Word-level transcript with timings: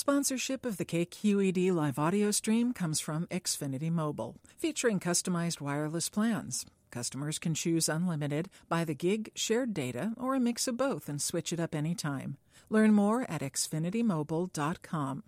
Sponsorship 0.00 0.64
of 0.64 0.76
the 0.76 0.84
KQED 0.84 1.72
live 1.72 1.98
audio 1.98 2.30
stream 2.30 2.72
comes 2.72 3.00
from 3.00 3.26
Xfinity 3.32 3.90
Mobile, 3.90 4.36
featuring 4.56 5.00
customized 5.00 5.60
wireless 5.60 6.08
plans. 6.08 6.64
Customers 6.92 7.40
can 7.40 7.52
choose 7.52 7.88
unlimited, 7.88 8.48
by 8.68 8.84
the 8.84 8.94
gig, 8.94 9.32
shared 9.34 9.74
data, 9.74 10.12
or 10.16 10.36
a 10.36 10.40
mix 10.40 10.68
of 10.68 10.76
both 10.76 11.08
and 11.08 11.20
switch 11.20 11.52
it 11.52 11.58
up 11.58 11.74
anytime. 11.74 12.36
Learn 12.70 12.94
more 12.94 13.28
at 13.28 13.40
xfinitymobile.com. 13.40 15.24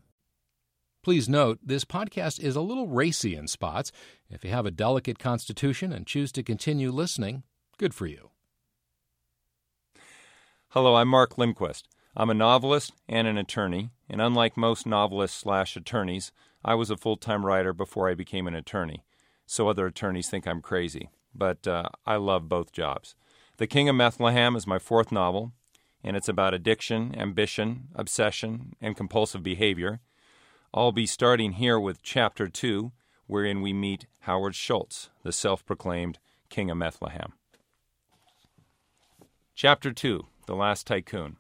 Please 1.03 1.29
note, 1.29 1.59
this 1.65 1.85
podcast 1.85 2.39
is 2.39 2.55
a 2.55 2.61
little 2.61 2.87
racy 2.87 3.35
in 3.35 3.49
spots. 3.49 3.91
If 4.31 4.45
you 4.45 4.51
have 4.53 4.67
a 4.67 4.71
delicate 4.71 5.19
constitution 5.19 5.93
and 5.93 6.07
choose 6.07 6.31
to 6.31 6.45
continue 6.45 6.93
listening, 6.93 7.43
good 7.77 7.93
for 7.93 8.07
you. 8.07 8.31
Hello, 10.69 10.95
I'm 10.95 11.09
Mark 11.09 11.37
Lindquist. 11.37 11.89
I'm 12.17 12.31
a 12.31 12.35
novelist 12.35 12.93
and 13.09 13.29
an 13.29 13.39
attorney, 13.39 13.91
and 14.09 14.21
unlike 14.21 14.57
most 14.57 14.85
novelists 14.85 15.39
slash 15.39 15.77
attorneys, 15.77 16.33
I 16.65 16.75
was 16.75 16.91
a 16.91 16.97
full 16.97 17.17
time 17.17 17.47
writer 17.47 17.73
before 17.73 18.09
I 18.09 18.15
became 18.15 18.47
an 18.47 18.55
attorney. 18.55 19.05
So 19.47 19.69
other 19.69 19.87
attorneys 19.87 20.29
think 20.29 20.47
I'm 20.47 20.61
crazy, 20.61 21.11
but 21.35 21.67
uh, 21.67 21.89
I 22.07 22.17
love 22.17 22.49
both 22.49 22.73
jobs. 22.73 23.15
The 23.59 23.67
King 23.67 23.89
of 23.89 23.97
Methlehem 23.97 24.57
is 24.57 24.67
my 24.67 24.79
fourth 24.79 25.13
novel, 25.13 25.53
and 26.03 26.17
it's 26.17 26.29
about 26.29 26.55
addiction, 26.55 27.15
ambition, 27.17 27.89
obsession, 27.95 28.75
and 28.81 28.97
compulsive 28.97 29.43
behavior. 29.43 30.01
I'll 30.75 30.93
be 30.93 31.07
starting 31.07 31.53
here 31.53 31.79
with 31.79 32.03
Chapter 32.03 32.49
2, 32.49 32.91
wherein 33.27 33.61
we 33.61 33.73
meet 33.73 34.07
Howard 34.21 34.55
Schultz, 34.55 35.11
the 35.23 35.33
self 35.33 35.65
proclaimed 35.65 36.19
King 36.49 36.71
of 36.71 36.77
Methlehem. 36.77 37.35
Chapter 39.55 39.93
2 39.93 40.27
The 40.47 40.57
Last 40.57 40.87
Tycoon. 40.87 41.37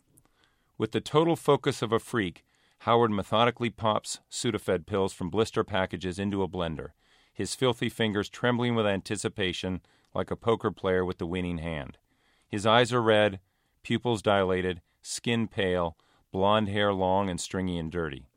With 0.80 0.93
the 0.93 1.01
total 1.02 1.37
focus 1.37 1.83
of 1.83 1.93
a 1.93 1.98
freak, 1.98 2.43
Howard 2.79 3.11
methodically 3.11 3.69
pops 3.69 4.20
Sudafed 4.30 4.87
pills 4.87 5.12
from 5.12 5.29
blister 5.29 5.62
packages 5.62 6.19
into 6.19 6.43
a 6.43 6.48
blender, 6.48 6.93
his 7.34 7.55
filthy 7.55 7.91
fingers 7.91 8.31
trembling 8.31 8.75
with 8.75 8.87
anticipation 8.87 9.83
like 10.14 10.31
a 10.31 10.37
poker 10.37 10.70
player 10.70 11.05
with 11.05 11.19
the 11.19 11.27
winning 11.27 11.59
hand. 11.59 11.98
His 12.48 12.64
eyes 12.64 12.95
are 12.95 13.03
red, 13.03 13.41
pupils 13.83 14.22
dilated, 14.22 14.81
skin 15.03 15.48
pale, 15.48 15.98
blond 16.33 16.70
hair 16.70 16.94
long 16.94 17.28
and 17.28 17.39
stringy 17.39 17.77
and 17.77 17.92
dirty. 17.92 18.31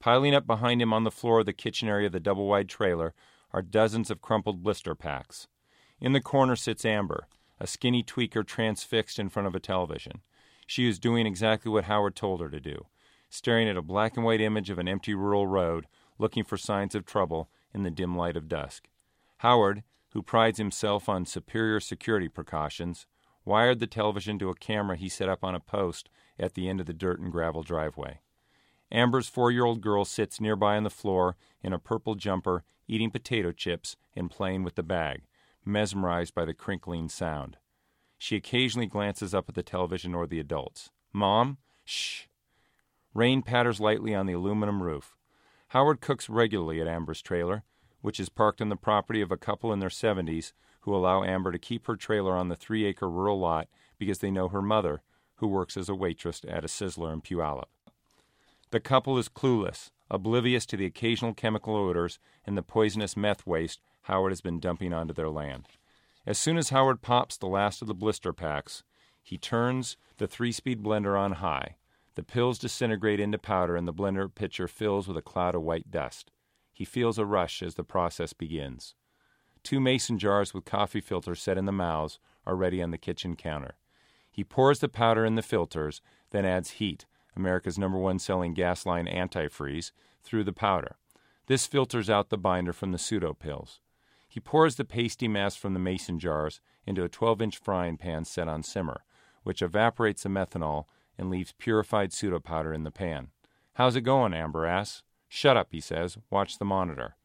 Piling 0.00 0.34
up 0.34 0.48
behind 0.48 0.82
him 0.82 0.92
on 0.92 1.04
the 1.04 1.12
floor 1.12 1.38
of 1.38 1.46
the 1.46 1.52
kitchen 1.52 1.88
area 1.88 2.06
of 2.06 2.12
the 2.12 2.18
double 2.18 2.48
wide 2.48 2.68
trailer 2.68 3.14
are 3.52 3.62
dozens 3.62 4.10
of 4.10 4.20
crumpled 4.20 4.64
blister 4.64 4.96
packs. 4.96 5.46
In 6.00 6.14
the 6.14 6.20
corner 6.20 6.56
sits 6.56 6.84
Amber, 6.84 7.28
a 7.60 7.68
skinny 7.68 8.02
tweaker 8.02 8.44
transfixed 8.44 9.20
in 9.20 9.28
front 9.28 9.46
of 9.46 9.54
a 9.54 9.60
television. 9.60 10.22
She 10.70 10.86
is 10.86 11.00
doing 11.00 11.26
exactly 11.26 11.68
what 11.68 11.86
Howard 11.86 12.14
told 12.14 12.40
her 12.40 12.48
to 12.48 12.60
do, 12.60 12.86
staring 13.28 13.68
at 13.68 13.76
a 13.76 13.82
black 13.82 14.16
and 14.16 14.24
white 14.24 14.40
image 14.40 14.70
of 14.70 14.78
an 14.78 14.86
empty 14.86 15.16
rural 15.16 15.48
road, 15.48 15.88
looking 16.16 16.44
for 16.44 16.56
signs 16.56 16.94
of 16.94 17.04
trouble 17.04 17.50
in 17.74 17.82
the 17.82 17.90
dim 17.90 18.16
light 18.16 18.36
of 18.36 18.46
dusk. 18.46 18.86
Howard, 19.38 19.82
who 20.10 20.22
prides 20.22 20.58
himself 20.58 21.08
on 21.08 21.26
superior 21.26 21.80
security 21.80 22.28
precautions, 22.28 23.08
wired 23.44 23.80
the 23.80 23.88
television 23.88 24.38
to 24.38 24.48
a 24.48 24.54
camera 24.54 24.96
he 24.96 25.08
set 25.08 25.28
up 25.28 25.42
on 25.42 25.56
a 25.56 25.58
post 25.58 26.08
at 26.38 26.54
the 26.54 26.68
end 26.68 26.78
of 26.78 26.86
the 26.86 26.94
dirt 26.94 27.18
and 27.18 27.32
gravel 27.32 27.64
driveway. 27.64 28.20
Amber's 28.92 29.28
four 29.28 29.50
year 29.50 29.64
old 29.64 29.80
girl 29.80 30.04
sits 30.04 30.40
nearby 30.40 30.76
on 30.76 30.84
the 30.84 30.88
floor 30.88 31.34
in 31.64 31.72
a 31.72 31.80
purple 31.80 32.14
jumper, 32.14 32.62
eating 32.86 33.10
potato 33.10 33.50
chips 33.50 33.96
and 34.14 34.30
playing 34.30 34.62
with 34.62 34.76
the 34.76 34.84
bag, 34.84 35.22
mesmerized 35.64 36.32
by 36.32 36.44
the 36.44 36.54
crinkling 36.54 37.08
sound. 37.08 37.56
She 38.22 38.36
occasionally 38.36 38.86
glances 38.86 39.32
up 39.32 39.48
at 39.48 39.54
the 39.54 39.62
television 39.62 40.14
or 40.14 40.26
the 40.26 40.38
adults. 40.38 40.90
Mom? 41.10 41.56
Shh. 41.86 42.24
Rain 43.14 43.40
patters 43.40 43.80
lightly 43.80 44.14
on 44.14 44.26
the 44.26 44.34
aluminum 44.34 44.82
roof. 44.82 45.16
Howard 45.68 46.02
cooks 46.02 46.28
regularly 46.28 46.82
at 46.82 46.86
Amber's 46.86 47.22
trailer, 47.22 47.64
which 48.02 48.20
is 48.20 48.28
parked 48.28 48.60
on 48.60 48.68
the 48.68 48.76
property 48.76 49.22
of 49.22 49.32
a 49.32 49.38
couple 49.38 49.72
in 49.72 49.78
their 49.78 49.88
70s 49.88 50.52
who 50.82 50.94
allow 50.94 51.24
Amber 51.24 51.50
to 51.50 51.58
keep 51.58 51.86
her 51.86 51.96
trailer 51.96 52.36
on 52.36 52.48
the 52.48 52.56
three 52.56 52.84
acre 52.84 53.08
rural 53.08 53.40
lot 53.40 53.68
because 53.96 54.18
they 54.18 54.30
know 54.30 54.48
her 54.48 54.60
mother, 54.60 55.00
who 55.36 55.46
works 55.48 55.78
as 55.78 55.88
a 55.88 55.94
waitress 55.94 56.42
at 56.46 56.62
a 56.62 56.68
Sizzler 56.68 57.14
in 57.14 57.22
Puyallup. 57.22 57.70
The 58.70 58.80
couple 58.80 59.16
is 59.16 59.30
clueless, 59.30 59.92
oblivious 60.10 60.66
to 60.66 60.76
the 60.76 60.84
occasional 60.84 61.32
chemical 61.32 61.74
odors 61.74 62.18
and 62.44 62.54
the 62.54 62.62
poisonous 62.62 63.16
meth 63.16 63.46
waste 63.46 63.80
Howard 64.02 64.32
has 64.32 64.42
been 64.42 64.60
dumping 64.60 64.92
onto 64.92 65.14
their 65.14 65.30
land. 65.30 65.64
As 66.26 66.38
soon 66.38 66.58
as 66.58 66.68
Howard 66.68 67.00
pops 67.00 67.36
the 67.36 67.46
last 67.46 67.80
of 67.80 67.88
the 67.88 67.94
blister 67.94 68.32
packs, 68.32 68.82
he 69.22 69.38
turns 69.38 69.96
the 70.18 70.26
three 70.26 70.52
speed 70.52 70.82
blender 70.82 71.18
on 71.18 71.32
high. 71.32 71.76
The 72.14 72.22
pills 72.22 72.58
disintegrate 72.58 73.20
into 73.20 73.38
powder, 73.38 73.76
and 73.76 73.88
the 73.88 73.94
blender 73.94 74.32
pitcher 74.32 74.68
fills 74.68 75.08
with 75.08 75.16
a 75.16 75.22
cloud 75.22 75.54
of 75.54 75.62
white 75.62 75.90
dust. 75.90 76.30
He 76.72 76.84
feels 76.84 77.18
a 77.18 77.24
rush 77.24 77.62
as 77.62 77.74
the 77.74 77.84
process 77.84 78.32
begins. 78.32 78.94
Two 79.62 79.80
mason 79.80 80.18
jars 80.18 80.52
with 80.52 80.64
coffee 80.64 81.00
filters 81.00 81.40
set 81.40 81.58
in 81.58 81.66
the 81.66 81.72
mouths 81.72 82.18
are 82.46 82.56
ready 82.56 82.82
on 82.82 82.90
the 82.90 82.98
kitchen 82.98 83.36
counter. 83.36 83.76
He 84.30 84.44
pours 84.44 84.80
the 84.80 84.88
powder 84.88 85.24
in 85.24 85.34
the 85.34 85.42
filters, 85.42 86.00
then 86.30 86.44
adds 86.44 86.72
HEET, 86.72 87.06
America's 87.36 87.78
number 87.78 87.98
one 87.98 88.18
selling 88.18 88.54
gas 88.54 88.86
line 88.86 89.06
antifreeze, 89.06 89.92
through 90.22 90.44
the 90.44 90.52
powder. 90.52 90.96
This 91.46 91.66
filters 91.66 92.10
out 92.10 92.30
the 92.30 92.38
binder 92.38 92.72
from 92.72 92.92
the 92.92 92.98
pseudo 92.98 93.34
pills. 93.34 93.80
He 94.30 94.38
pours 94.38 94.76
the 94.76 94.84
pasty 94.84 95.26
mass 95.26 95.56
from 95.56 95.74
the 95.74 95.80
mason 95.80 96.20
jars 96.20 96.60
into 96.86 97.02
a 97.02 97.08
12 97.08 97.42
inch 97.42 97.58
frying 97.58 97.96
pan 97.96 98.24
set 98.24 98.46
on 98.46 98.62
simmer, 98.62 99.02
which 99.42 99.60
evaporates 99.60 100.22
the 100.22 100.28
methanol 100.28 100.84
and 101.18 101.28
leaves 101.28 101.52
purified 101.58 102.12
pseudopowder 102.12 102.72
in 102.72 102.84
the 102.84 102.92
pan. 102.92 103.30
How's 103.74 103.96
it 103.96 104.02
going? 104.02 104.32
Amber 104.32 104.66
asks. 104.66 105.02
Shut 105.28 105.56
up, 105.56 105.68
he 105.72 105.80
says. 105.80 106.16
Watch 106.30 106.58
the 106.58 106.64
monitor. 106.64 107.16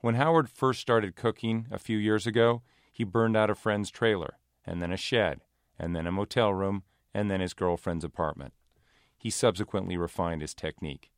When 0.00 0.16
Howard 0.16 0.50
first 0.50 0.80
started 0.80 1.14
cooking 1.14 1.66
a 1.70 1.78
few 1.78 1.96
years 1.96 2.26
ago, 2.26 2.62
he 2.92 3.04
burned 3.04 3.36
out 3.36 3.50
a 3.50 3.54
friend's 3.54 3.90
trailer, 3.90 4.38
and 4.64 4.82
then 4.82 4.92
a 4.92 4.96
shed, 4.96 5.42
and 5.78 5.94
then 5.94 6.08
a 6.08 6.12
motel 6.12 6.52
room, 6.52 6.82
and 7.14 7.30
then 7.30 7.40
his 7.40 7.54
girlfriend's 7.54 8.04
apartment. 8.04 8.52
He 9.16 9.30
subsequently 9.30 9.96
refined 9.96 10.42
his 10.42 10.54
technique. 10.54 11.12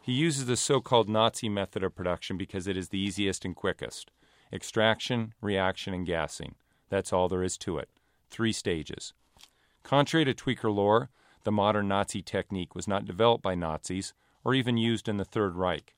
He 0.00 0.12
uses 0.12 0.46
the 0.46 0.56
so 0.56 0.80
called 0.80 1.08
Nazi 1.08 1.50
method 1.50 1.84
of 1.84 1.94
production 1.94 2.38
because 2.38 2.66
it 2.66 2.78
is 2.78 2.88
the 2.88 2.98
easiest 2.98 3.44
and 3.44 3.54
quickest. 3.54 4.10
Extraction, 4.52 5.34
reaction, 5.40 5.92
and 5.94 6.06
gassing. 6.06 6.54
That's 6.88 7.12
all 7.12 7.28
there 7.28 7.42
is 7.42 7.58
to 7.58 7.78
it. 7.78 7.88
Three 8.30 8.52
stages. 8.52 9.12
Contrary 9.82 10.24
to 10.24 10.34
tweaker 10.34 10.74
lore, 10.74 11.10
the 11.44 11.52
modern 11.52 11.88
Nazi 11.88 12.22
technique 12.22 12.74
was 12.74 12.88
not 12.88 13.04
developed 13.04 13.42
by 13.42 13.54
Nazis 13.54 14.12
or 14.44 14.54
even 14.54 14.76
used 14.76 15.08
in 15.08 15.16
the 15.16 15.24
Third 15.24 15.54
Reich. 15.56 15.94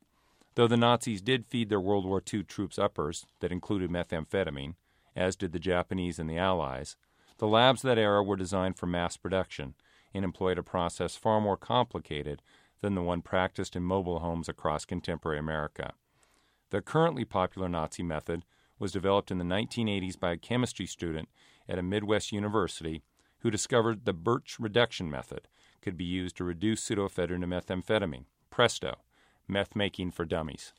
Though 0.55 0.67
the 0.67 0.77
Nazis 0.77 1.23
did 1.23 1.47
feed 1.47 1.69
their 1.69 1.81
World 1.81 2.05
War 2.05 2.23
II 2.33 2.43
troops 2.43 2.79
uppers 2.79 3.27
that 3.41 3.53
included 3.53 3.91
methamphetamine, 3.91 4.75
as 5.15 5.37
did 5.37 5.53
the 5.53 5.59
Japanese 5.59 6.19
and 6.19 6.29
the 6.29 6.39
Allies, 6.39 6.97
the 7.39 7.47
labs 7.47 7.83
of 7.83 7.89
that 7.89 7.99
era 7.99 8.23
were 8.23 8.37
designed 8.37 8.77
for 8.77 8.87
mass 8.87 9.17
production 9.17 9.75
and 10.13 10.25
employed 10.25 10.59
a 10.59 10.63
process 10.63 11.17
far 11.17 11.41
more 11.41 11.57
complicated 11.57 12.43
than 12.81 12.95
the 12.95 13.03
one 13.03 13.23
practiced 13.23 13.77
in 13.77 13.83
mobile 13.83 14.19
homes 14.19 14.49
across 14.49 14.85
contemporary 14.85 15.39
America. 15.39 15.95
The 16.71 16.81
currently 16.81 17.25
popular 17.25 17.69
Nazi 17.69 18.03
method 18.03 18.45
was 18.79 18.93
developed 18.93 19.31
in 19.31 19.39
the 19.39 19.45
1980s 19.45 20.19
by 20.19 20.33
a 20.33 20.37
chemistry 20.37 20.87
student 20.87 21.29
at 21.69 21.79
a 21.79 21.83
Midwest 21.83 22.33
university 22.33 23.03
who 23.41 23.51
discovered 23.51 24.05
the 24.05 24.13
Birch 24.13 24.57
reduction 24.61 25.11
method 25.11 25.49
could 25.83 25.97
be 25.97 26.05
used 26.05 26.37
to 26.37 26.45
reduce 26.45 26.87
pseudoephedrine 26.87 27.41
to 27.41 27.47
methamphetamine. 27.47 28.25
Presto, 28.51 28.99
meth 29.49 29.75
making 29.75 30.13
for 30.13 30.25
dummies. 30.25 30.73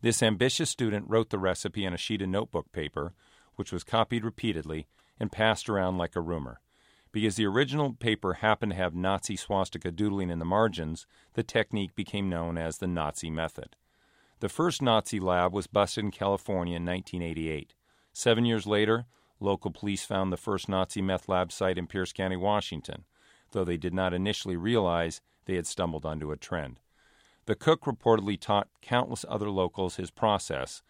This 0.00 0.22
ambitious 0.22 0.70
student 0.70 1.08
wrote 1.08 1.30
the 1.30 1.38
recipe 1.38 1.86
on 1.86 1.94
a 1.94 1.98
sheet 1.98 2.22
of 2.22 2.28
notebook 2.28 2.70
paper, 2.72 3.12
which 3.56 3.72
was 3.72 3.84
copied 3.84 4.24
repeatedly 4.24 4.86
and 5.18 5.32
passed 5.32 5.68
around 5.68 5.98
like 5.98 6.14
a 6.14 6.20
rumor. 6.20 6.60
Because 7.10 7.36
the 7.36 7.46
original 7.46 7.92
paper 7.92 8.34
happened 8.34 8.72
to 8.72 8.76
have 8.76 8.94
Nazi 8.94 9.36
swastika 9.36 9.90
doodling 9.90 10.30
in 10.30 10.40
the 10.40 10.44
margins, 10.44 11.06
the 11.34 11.42
technique 11.42 11.94
became 11.94 12.28
known 12.28 12.58
as 12.58 12.78
the 12.78 12.86
Nazi 12.86 13.30
method. 13.30 13.76
The 14.40 14.48
first 14.48 14.82
Nazi 14.82 15.20
lab 15.20 15.52
was 15.52 15.66
busted 15.66 16.04
in 16.04 16.10
California 16.10 16.76
in 16.76 16.84
1988. 16.84 17.74
Seven 18.12 18.44
years 18.44 18.66
later, 18.66 19.06
local 19.40 19.70
police 19.70 20.04
found 20.04 20.32
the 20.32 20.36
first 20.36 20.68
Nazi 20.68 21.00
meth 21.00 21.28
lab 21.28 21.50
site 21.52 21.78
in 21.78 21.86
Pierce 21.86 22.12
County, 22.12 22.36
Washington, 22.36 23.04
though 23.52 23.64
they 23.64 23.76
did 23.76 23.94
not 23.94 24.12
initially 24.12 24.56
realize 24.56 25.20
they 25.46 25.56
had 25.56 25.66
stumbled 25.66 26.04
onto 26.04 26.30
a 26.30 26.36
trend. 26.36 26.80
The 27.46 27.54
cook 27.54 27.82
reportedly 27.82 28.40
taught 28.40 28.68
countless 28.80 29.24
other 29.28 29.50
locals 29.50 29.96
his 29.96 30.10
process, 30.10 30.82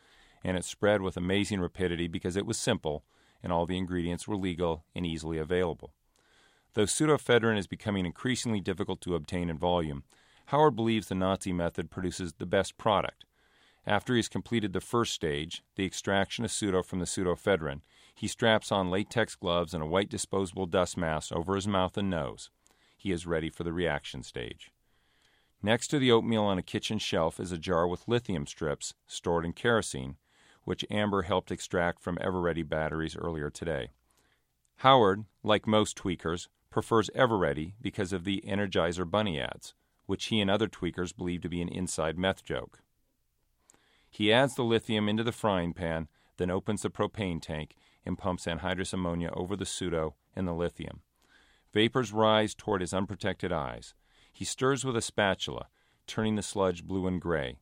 and 0.42 0.56
it 0.56 0.64
spread 0.64 1.02
with 1.02 1.16
amazing 1.16 1.60
rapidity 1.60 2.06
because 2.06 2.36
it 2.36 2.46
was 2.46 2.58
simple 2.58 3.04
and 3.42 3.52
all 3.52 3.66
the 3.66 3.76
ingredients 3.76 4.26
were 4.26 4.36
legal 4.36 4.84
and 4.94 5.04
easily 5.04 5.38
available. 5.38 5.92
Though 6.72 6.84
pseudoephedrine 6.84 7.58
is 7.58 7.66
becoming 7.66 8.06
increasingly 8.06 8.60
difficult 8.60 9.00
to 9.02 9.14
obtain 9.14 9.50
in 9.50 9.58
volume, 9.58 10.02
Howard 10.46 10.74
believes 10.74 11.08
the 11.08 11.14
Nazi 11.14 11.52
method 11.52 11.90
produces 11.90 12.34
the 12.34 12.46
best 12.46 12.78
product, 12.78 13.24
after 13.86 14.14
he 14.14 14.18
has 14.18 14.28
completed 14.28 14.72
the 14.72 14.80
first 14.80 15.12
stage, 15.12 15.62
the 15.76 15.84
extraction 15.84 16.44
of 16.44 16.50
pseudo 16.50 16.82
from 16.82 17.00
the 17.00 17.04
pseudoephedrine, 17.04 17.82
he 18.14 18.26
straps 18.26 18.72
on 18.72 18.90
latex 18.90 19.34
gloves 19.34 19.74
and 19.74 19.82
a 19.82 19.86
white 19.86 20.08
disposable 20.08 20.66
dust 20.66 20.96
mask 20.96 21.32
over 21.32 21.54
his 21.54 21.68
mouth 21.68 21.96
and 21.96 22.08
nose. 22.08 22.50
He 22.96 23.12
is 23.12 23.26
ready 23.26 23.50
for 23.50 23.64
the 23.64 23.72
reaction 23.72 24.22
stage. 24.22 24.70
Next 25.62 25.88
to 25.88 25.98
the 25.98 26.12
oatmeal 26.12 26.44
on 26.44 26.58
a 26.58 26.62
kitchen 26.62 26.98
shelf 26.98 27.40
is 27.40 27.52
a 27.52 27.58
jar 27.58 27.88
with 27.88 28.08
lithium 28.08 28.46
strips 28.46 28.94
stored 29.06 29.44
in 29.44 29.52
kerosene, 29.52 30.16
which 30.64 30.86
Amber 30.90 31.22
helped 31.22 31.50
extract 31.50 32.00
from 32.00 32.16
Eveready 32.16 32.66
batteries 32.66 33.16
earlier 33.16 33.50
today. 33.50 33.90
Howard, 34.76 35.24
like 35.42 35.66
most 35.66 35.96
tweakers, 35.96 36.48
prefers 36.70 37.10
Eveready 37.14 37.74
because 37.80 38.12
of 38.12 38.24
the 38.24 38.42
Energizer 38.46 39.08
Bunny 39.08 39.40
ads, 39.40 39.74
which 40.06 40.26
he 40.26 40.40
and 40.40 40.50
other 40.50 40.68
tweakers 40.68 41.16
believe 41.16 41.42
to 41.42 41.48
be 41.48 41.62
an 41.62 41.68
inside 41.68 42.18
meth 42.18 42.44
joke. 42.44 42.80
He 44.16 44.32
adds 44.32 44.54
the 44.54 44.62
lithium 44.62 45.08
into 45.08 45.24
the 45.24 45.32
frying 45.32 45.74
pan, 45.74 46.06
then 46.36 46.48
opens 46.48 46.82
the 46.82 46.88
propane 46.88 47.42
tank 47.42 47.74
and 48.06 48.16
pumps 48.16 48.46
anhydrous 48.46 48.92
ammonia 48.92 49.32
over 49.32 49.56
the 49.56 49.66
pseudo 49.66 50.14
and 50.36 50.46
the 50.46 50.52
lithium. 50.52 51.00
Vapors 51.72 52.12
rise 52.12 52.54
toward 52.54 52.80
his 52.80 52.94
unprotected 52.94 53.50
eyes. 53.50 53.92
He 54.32 54.44
stirs 54.44 54.84
with 54.84 54.96
a 54.96 55.02
spatula, 55.02 55.66
turning 56.06 56.36
the 56.36 56.44
sludge 56.44 56.84
blue 56.84 57.08
and 57.08 57.20
gray. 57.20 57.56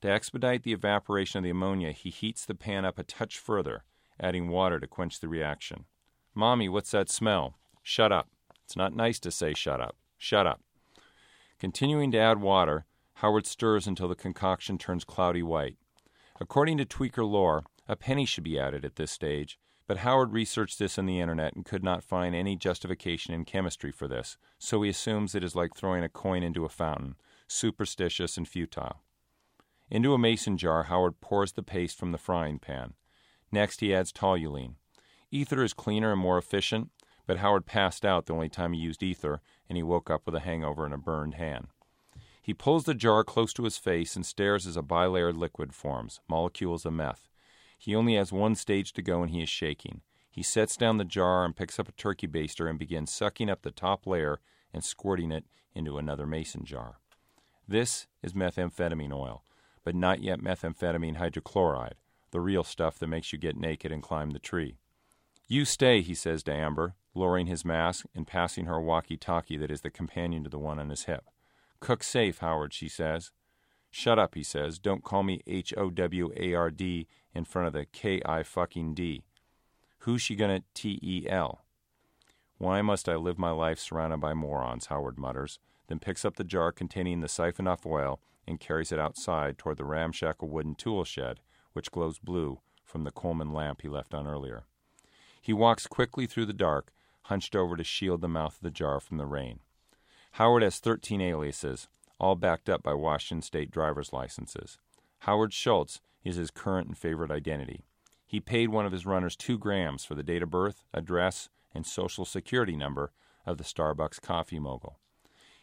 To 0.00 0.10
expedite 0.10 0.64
the 0.64 0.72
evaporation 0.72 1.38
of 1.38 1.44
the 1.44 1.50
ammonia, 1.50 1.92
he 1.92 2.10
heats 2.10 2.44
the 2.44 2.56
pan 2.56 2.84
up 2.84 2.98
a 2.98 3.04
touch 3.04 3.38
further, 3.38 3.84
adding 4.18 4.48
water 4.48 4.80
to 4.80 4.88
quench 4.88 5.20
the 5.20 5.28
reaction. 5.28 5.84
Mommy, 6.34 6.68
what's 6.68 6.90
that 6.90 7.10
smell? 7.10 7.54
Shut 7.80 8.10
up. 8.10 8.28
It's 8.64 8.76
not 8.76 8.92
nice 8.92 9.20
to 9.20 9.30
say 9.30 9.54
shut 9.54 9.80
up. 9.80 9.94
Shut 10.18 10.48
up. 10.48 10.62
Continuing 11.60 12.10
to 12.10 12.18
add 12.18 12.40
water, 12.40 12.86
Howard 13.14 13.46
stirs 13.46 13.86
until 13.86 14.08
the 14.08 14.16
concoction 14.16 14.78
turns 14.78 15.04
cloudy 15.04 15.44
white. 15.44 15.76
According 16.40 16.78
to 16.78 16.84
tweaker 16.84 17.28
lore, 17.28 17.64
a 17.88 17.96
penny 17.96 18.24
should 18.24 18.44
be 18.44 18.58
added 18.58 18.84
at 18.84 18.96
this 18.96 19.10
stage, 19.10 19.58
but 19.86 19.98
Howard 19.98 20.32
researched 20.32 20.78
this 20.78 20.98
on 20.98 21.06
the 21.06 21.20
internet 21.20 21.54
and 21.54 21.64
could 21.64 21.84
not 21.84 22.04
find 22.04 22.34
any 22.34 22.56
justification 22.56 23.34
in 23.34 23.44
chemistry 23.44 23.92
for 23.92 24.08
this, 24.08 24.38
so 24.58 24.82
he 24.82 24.90
assumes 24.90 25.34
it 25.34 25.44
is 25.44 25.56
like 25.56 25.74
throwing 25.74 26.02
a 26.02 26.08
coin 26.08 26.42
into 26.42 26.64
a 26.64 26.68
fountain, 26.68 27.16
superstitious 27.46 28.36
and 28.36 28.48
futile. 28.48 29.02
Into 29.90 30.14
a 30.14 30.18
mason 30.18 30.56
jar, 30.56 30.84
Howard 30.84 31.20
pours 31.20 31.52
the 31.52 31.62
paste 31.62 31.98
from 31.98 32.12
the 32.12 32.18
frying 32.18 32.58
pan. 32.58 32.94
Next, 33.50 33.80
he 33.80 33.94
adds 33.94 34.12
toluene. 34.12 34.76
Ether 35.30 35.62
is 35.62 35.74
cleaner 35.74 36.12
and 36.12 36.20
more 36.20 36.38
efficient, 36.38 36.90
but 37.26 37.38
Howard 37.38 37.66
passed 37.66 38.04
out 38.04 38.26
the 38.26 38.32
only 38.32 38.48
time 38.48 38.72
he 38.72 38.80
used 38.80 39.02
ether, 39.02 39.40
and 39.68 39.76
he 39.76 39.82
woke 39.82 40.10
up 40.10 40.22
with 40.24 40.34
a 40.34 40.40
hangover 40.40 40.84
and 40.84 40.94
a 40.94 40.98
burned 40.98 41.34
hand. 41.34 41.68
He 42.42 42.52
pulls 42.52 42.84
the 42.84 42.94
jar 42.94 43.22
close 43.22 43.52
to 43.54 43.62
his 43.62 43.78
face 43.78 44.16
and 44.16 44.26
stares 44.26 44.66
as 44.66 44.76
a 44.76 44.82
bilayered 44.82 45.36
liquid 45.36 45.72
forms, 45.72 46.20
molecules 46.28 46.84
of 46.84 46.92
meth. 46.92 47.28
He 47.78 47.94
only 47.94 48.16
has 48.16 48.32
one 48.32 48.56
stage 48.56 48.92
to 48.94 49.02
go 49.02 49.22
and 49.22 49.30
he 49.30 49.42
is 49.42 49.48
shaking. 49.48 50.00
He 50.28 50.42
sets 50.42 50.76
down 50.76 50.98
the 50.98 51.04
jar 51.04 51.44
and 51.44 51.54
picks 51.54 51.78
up 51.78 51.88
a 51.88 51.92
turkey 51.92 52.26
baster 52.26 52.68
and 52.68 52.80
begins 52.80 53.12
sucking 53.12 53.48
up 53.48 53.62
the 53.62 53.70
top 53.70 54.08
layer 54.08 54.40
and 54.74 54.82
squirting 54.82 55.30
it 55.30 55.44
into 55.72 55.98
another 55.98 56.26
mason 56.26 56.64
jar. 56.64 56.96
This 57.68 58.08
is 58.22 58.32
methamphetamine 58.32 59.12
oil, 59.12 59.44
but 59.84 59.94
not 59.94 60.20
yet 60.20 60.40
methamphetamine 60.40 61.18
hydrochloride, 61.18 61.94
the 62.32 62.40
real 62.40 62.64
stuff 62.64 62.98
that 62.98 63.06
makes 63.06 63.32
you 63.32 63.38
get 63.38 63.56
naked 63.56 63.92
and 63.92 64.02
climb 64.02 64.30
the 64.30 64.40
tree. 64.40 64.78
You 65.46 65.64
stay, 65.64 66.00
he 66.00 66.14
says 66.14 66.42
to 66.44 66.52
Amber, 66.52 66.96
lowering 67.14 67.46
his 67.46 67.64
mask 67.64 68.06
and 68.14 68.26
passing 68.26 68.66
her 68.66 68.76
a 68.76 68.82
walkie 68.82 69.16
talkie 69.16 69.58
that 69.58 69.70
is 69.70 69.82
the 69.82 69.90
companion 69.90 70.42
to 70.44 70.50
the 70.50 70.58
one 70.58 70.78
on 70.78 70.90
his 70.90 71.04
hip. 71.04 71.24
Cook 71.82 72.04
safe, 72.04 72.38
Howard, 72.38 72.72
she 72.72 72.88
says. 72.88 73.32
Shut 73.90 74.16
up, 74.16 74.36
he 74.36 74.44
says. 74.44 74.78
Don't 74.78 75.02
call 75.02 75.24
me 75.24 75.40
H 75.48 75.74
O 75.76 75.90
W 75.90 76.32
A 76.36 76.54
R 76.54 76.70
D 76.70 77.08
in 77.34 77.44
front 77.44 77.66
of 77.66 77.72
the 77.72 77.86
K 77.86 78.22
I 78.24 78.44
fucking 78.44 78.94
D. 78.94 79.24
Who's 79.98 80.22
she 80.22 80.36
gonna 80.36 80.62
T 80.74 81.00
E 81.02 81.26
L? 81.28 81.64
Why 82.56 82.82
must 82.82 83.08
I 83.08 83.16
live 83.16 83.36
my 83.36 83.50
life 83.50 83.80
surrounded 83.80 84.20
by 84.20 84.32
morons? 84.32 84.86
Howard 84.86 85.18
mutters, 85.18 85.58
then 85.88 85.98
picks 85.98 86.24
up 86.24 86.36
the 86.36 86.44
jar 86.44 86.70
containing 86.70 87.18
the 87.18 87.26
siphon 87.26 87.66
off 87.66 87.84
oil 87.84 88.20
and 88.46 88.60
carries 88.60 88.92
it 88.92 89.00
outside 89.00 89.58
toward 89.58 89.76
the 89.76 89.84
ramshackle 89.84 90.48
wooden 90.48 90.76
tool 90.76 91.02
shed, 91.02 91.40
which 91.72 91.90
glows 91.90 92.20
blue 92.20 92.60
from 92.84 93.02
the 93.02 93.10
Coleman 93.10 93.52
lamp 93.52 93.82
he 93.82 93.88
left 93.88 94.14
on 94.14 94.28
earlier. 94.28 94.62
He 95.40 95.52
walks 95.52 95.88
quickly 95.88 96.28
through 96.28 96.46
the 96.46 96.52
dark, 96.52 96.92
hunched 97.22 97.56
over 97.56 97.76
to 97.76 97.82
shield 97.82 98.20
the 98.20 98.28
mouth 98.28 98.54
of 98.54 98.62
the 98.62 98.70
jar 98.70 99.00
from 99.00 99.16
the 99.16 99.26
rain. 99.26 99.58
Howard 100.36 100.62
has 100.62 100.78
13 100.78 101.20
aliases, 101.20 101.88
all 102.18 102.36
backed 102.36 102.70
up 102.70 102.82
by 102.82 102.94
Washington 102.94 103.42
state 103.42 103.70
driver's 103.70 104.14
licenses. 104.14 104.78
Howard 105.20 105.52
Schultz 105.52 106.00
is 106.24 106.36
his 106.36 106.50
current 106.50 106.88
and 106.88 106.96
favorite 106.96 107.30
identity. 107.30 107.84
He 108.26 108.40
paid 108.40 108.70
one 108.70 108.86
of 108.86 108.92
his 108.92 109.04
runners 109.04 109.36
two 109.36 109.58
grams 109.58 110.06
for 110.06 110.14
the 110.14 110.22
date 110.22 110.42
of 110.42 110.50
birth, 110.50 110.84
address, 110.94 111.50
and 111.74 111.86
social 111.86 112.24
security 112.24 112.76
number 112.76 113.12
of 113.44 113.58
the 113.58 113.64
Starbucks 113.64 114.22
coffee 114.22 114.58
mogul. 114.58 114.98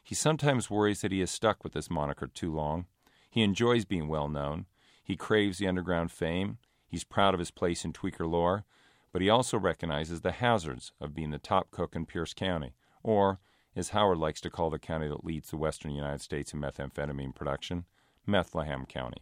He 0.03 0.13
sometimes 0.13 0.69
worries 0.69 1.01
that 1.01 1.11
he 1.11 1.21
is 1.21 1.31
stuck 1.31 1.63
with 1.63 1.73
this 1.73 1.89
moniker 1.89 2.27
too 2.27 2.53
long. 2.53 2.85
He 3.27 3.41
enjoys 3.41 3.85
being 3.85 4.07
well 4.07 4.29
known. 4.29 4.67
He 5.03 5.15
craves 5.15 5.57
the 5.57 5.67
underground 5.67 6.11
fame. 6.11 6.59
He's 6.87 7.03
proud 7.03 7.33
of 7.33 7.39
his 7.39 7.49
place 7.49 7.83
in 7.83 7.93
tweaker 7.93 8.29
lore, 8.29 8.65
but 9.11 9.23
he 9.23 9.29
also 9.29 9.57
recognizes 9.57 10.21
the 10.21 10.33
hazards 10.33 10.91
of 11.01 11.15
being 11.15 11.31
the 11.31 11.39
top 11.39 11.71
cook 11.71 11.95
in 11.95 12.05
Pierce 12.05 12.35
County, 12.35 12.75
or 13.01 13.39
as 13.75 13.89
Howard 13.89 14.17
likes 14.17 14.41
to 14.41 14.49
call 14.49 14.69
the 14.69 14.79
county 14.79 15.07
that 15.07 15.23
leads 15.23 15.49
the 15.49 15.57
western 15.57 15.91
United 15.91 16.21
States 16.21 16.53
in 16.53 16.59
methamphetamine 16.59 17.35
production, 17.35 17.85
Methlehem 18.25 18.85
County. 18.85 19.21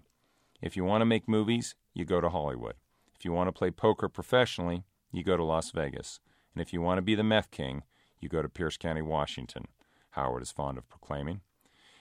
If 0.61 0.75
you 0.75 0.83
want 0.83 1.01
to 1.01 1.05
make 1.05 1.27
movies, 1.27 1.75
you 1.93 2.05
go 2.05 2.19
to 2.21 2.29
Hollywood. 2.29 2.75
If 3.15 3.25
you 3.25 3.31
want 3.31 3.47
to 3.47 3.51
play 3.51 3.71
poker 3.71 4.09
professionally, 4.09 4.83
you 5.11 5.23
go 5.23 5.37
to 5.37 5.43
Las 5.43 5.71
Vegas. 5.71 6.19
And 6.53 6.61
if 6.61 6.73
you 6.73 6.81
want 6.81 6.97
to 6.97 7.03
be 7.03 7.15
the 7.15 7.23
meth 7.23 7.51
king, 7.51 7.83
you 8.19 8.29
go 8.29 8.41
to 8.41 8.49
Pierce 8.49 8.77
County, 8.77 9.01
Washington, 9.01 9.65
Howard 10.11 10.41
is 10.41 10.51
fond 10.51 10.77
of 10.77 10.89
proclaiming. 10.89 11.41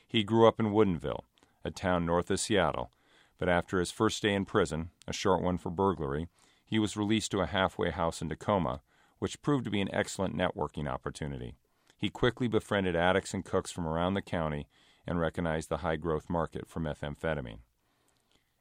He 0.09 0.25
grew 0.25 0.49
up 0.49 0.59
in 0.59 0.73
Woodinville, 0.73 1.25
a 1.65 1.71
town 1.71 2.07
north 2.07 2.31
of 2.31 2.41
Seattle, 2.41 2.91
but 3.39 3.49
after 3.49 3.79
his 3.79 3.91
first 3.91 4.23
day 4.23 4.33
in 4.33 4.47
prison, 4.47 4.91
a 5.07 5.13
short 5.13 5.43
one 5.43 5.59
for 5.59 5.71
burglary, 5.71 6.29
he 6.65 6.79
was 6.79 6.97
released 6.97 7.31
to 7.33 7.41
a 7.41 7.47
halfway 7.47 7.91
house 7.91 8.23
in 8.23 8.29
Tacoma, 8.29 8.81
which 9.19 9.43
proved 9.43 9.65
to 9.65 9.71
be 9.71 9.81
an 9.81 9.95
excellent 9.95 10.37
networking 10.37 10.89
opportunity. 10.89 11.55
He 11.97 12.11
quickly 12.11 12.49
befriended 12.49 12.95
addicts 12.95 13.33
and 13.33 13.45
cooks 13.45 13.71
from 13.71 13.87
around 13.87 14.15
the 14.15 14.23
county 14.23 14.69
and 15.07 15.19
recognized 15.21 15.69
the 15.69 15.79
high 15.79 15.97
growth 15.97 16.29
market 16.29 16.69
for 16.69 16.81
methamphetamine. 16.81 17.61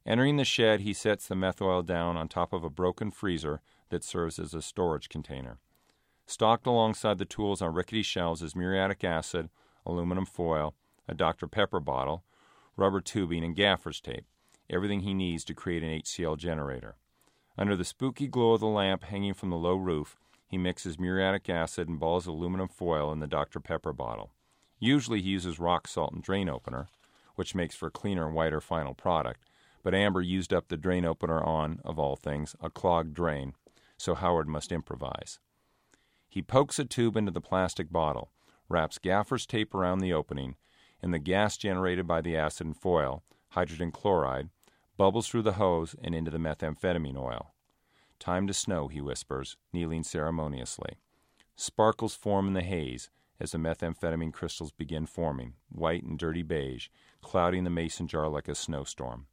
Entering 0.05 0.37
the 0.37 0.45
shed, 0.45 0.81
he 0.81 0.93
sets 0.93 1.27
the 1.27 1.35
meth 1.35 1.61
oil 1.61 1.81
down 1.81 2.15
on 2.15 2.27
top 2.27 2.53
of 2.53 2.63
a 2.63 2.69
broken 2.69 3.11
freezer 3.11 3.61
that 3.89 4.03
serves 4.03 4.37
as 4.37 4.53
a 4.53 4.61
storage 4.61 5.09
container. 5.09 5.57
Stocked 6.27 6.67
alongside 6.67 7.17
the 7.17 7.25
tools 7.25 7.61
on 7.61 7.73
rickety 7.73 8.03
shelves 8.03 8.41
is 8.41 8.55
muriatic 8.55 9.03
acid, 9.03 9.49
aluminum 9.85 10.25
foil, 10.25 10.75
a 11.07 11.13
Dr. 11.13 11.47
Pepper 11.47 11.79
bottle, 11.79 12.23
rubber 12.77 13.01
tubing, 13.01 13.43
and 13.43 13.55
gaffer's 13.55 14.01
tape, 14.01 14.25
everything 14.69 15.01
he 15.01 15.13
needs 15.13 15.43
to 15.45 15.53
create 15.53 15.83
an 15.83 16.01
HCl 16.01 16.37
generator. 16.37 16.95
Under 17.57 17.75
the 17.75 17.85
spooky 17.85 18.27
glow 18.27 18.53
of 18.53 18.59
the 18.59 18.67
lamp 18.67 19.03
hanging 19.03 19.33
from 19.33 19.49
the 19.49 19.57
low 19.57 19.75
roof, 19.75 20.17
he 20.47 20.57
mixes 20.57 20.99
muriatic 20.99 21.49
acid 21.49 21.87
and 21.87 21.99
balls 21.99 22.27
of 22.27 22.33
aluminum 22.33 22.67
foil 22.67 23.11
in 23.11 23.19
the 23.19 23.27
Dr. 23.27 23.59
Pepper 23.59 23.93
bottle. 23.93 24.31
Usually 24.79 25.21
he 25.21 25.29
uses 25.29 25.59
rock 25.59 25.87
salt 25.87 26.13
and 26.13 26.21
drain 26.21 26.49
opener, 26.49 26.87
which 27.35 27.55
makes 27.55 27.75
for 27.75 27.87
a 27.87 27.91
cleaner 27.91 28.29
whiter 28.29 28.61
final 28.61 28.93
product, 28.93 29.49
but 29.83 29.95
Amber 29.95 30.21
used 30.21 30.53
up 30.53 30.67
the 30.67 30.77
drain 30.77 31.05
opener 31.05 31.43
on, 31.43 31.79
of 31.83 31.99
all 31.99 32.15
things, 32.15 32.55
a 32.61 32.69
clogged 32.69 33.13
drain, 33.13 33.53
so 33.97 34.15
Howard 34.15 34.47
must 34.47 34.71
improvise. 34.71 35.39
He 36.27 36.41
pokes 36.41 36.79
a 36.79 36.85
tube 36.85 37.15
into 37.15 37.31
the 37.31 37.41
plastic 37.41 37.91
bottle, 37.91 38.31
wraps 38.67 38.97
gaffer's 38.97 39.45
tape 39.45 39.73
around 39.73 39.99
the 39.99 40.13
opening, 40.13 40.55
and 41.01 41.13
the 41.13 41.19
gas 41.19 41.57
generated 41.57 42.07
by 42.07 42.21
the 42.21 42.35
acid 42.35 42.67
and 42.67 42.77
foil, 42.77 43.23
hydrogen 43.49 43.91
chloride, 43.91 44.49
bubbles 44.97 45.27
through 45.27 45.43
the 45.43 45.53
hose 45.53 45.95
and 46.03 46.15
into 46.15 46.31
the 46.31 46.37
methamphetamine 46.37 47.17
oil. 47.17 47.54
Time 48.19 48.47
to 48.47 48.53
snow, 48.53 48.87
he 48.87 49.01
whispers, 49.01 49.57
kneeling 49.73 50.03
ceremoniously. 50.03 50.97
Sparkles 51.55 52.15
form 52.15 52.47
in 52.47 52.53
the 52.53 52.61
haze 52.61 53.09
as 53.39 53.51
the 53.51 53.57
methamphetamine 53.57 54.33
crystals 54.33 54.71
begin 54.71 55.05
forming, 55.05 55.53
white 55.69 56.03
and 56.03 56.17
dirty 56.17 56.41
beige, 56.41 56.87
clouding 57.21 57.63
the 57.63 57.69
mason 57.69 58.07
jar 58.07 58.27
like 58.29 58.47
a 58.47 58.55
snowstorm. 58.55 59.27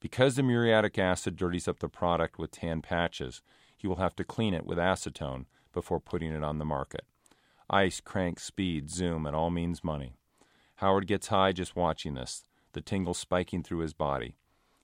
Because 0.00 0.36
the 0.36 0.42
muriatic 0.42 0.98
acid 0.98 1.36
dirties 1.36 1.66
up 1.66 1.80
the 1.80 1.88
product 1.88 2.38
with 2.38 2.52
tan 2.52 2.82
patches, 2.82 3.42
he 3.76 3.86
will 3.86 3.96
have 3.96 4.14
to 4.16 4.24
clean 4.24 4.54
it 4.54 4.66
with 4.66 4.78
acetone 4.78 5.46
before 5.72 6.00
putting 6.00 6.32
it 6.32 6.44
on 6.44 6.58
the 6.58 6.64
market. 6.64 7.04
Ice, 7.70 8.00
crank, 8.00 8.40
speed, 8.40 8.90
zoom, 8.90 9.26
it 9.26 9.34
all 9.34 9.50
means 9.50 9.84
money. 9.84 10.14
Howard 10.76 11.06
gets 11.06 11.28
high 11.28 11.52
just 11.52 11.76
watching 11.76 12.14
this, 12.14 12.44
the 12.72 12.80
tingle 12.80 13.14
spiking 13.14 13.62
through 13.62 13.78
his 13.78 13.94
body. 13.94 14.36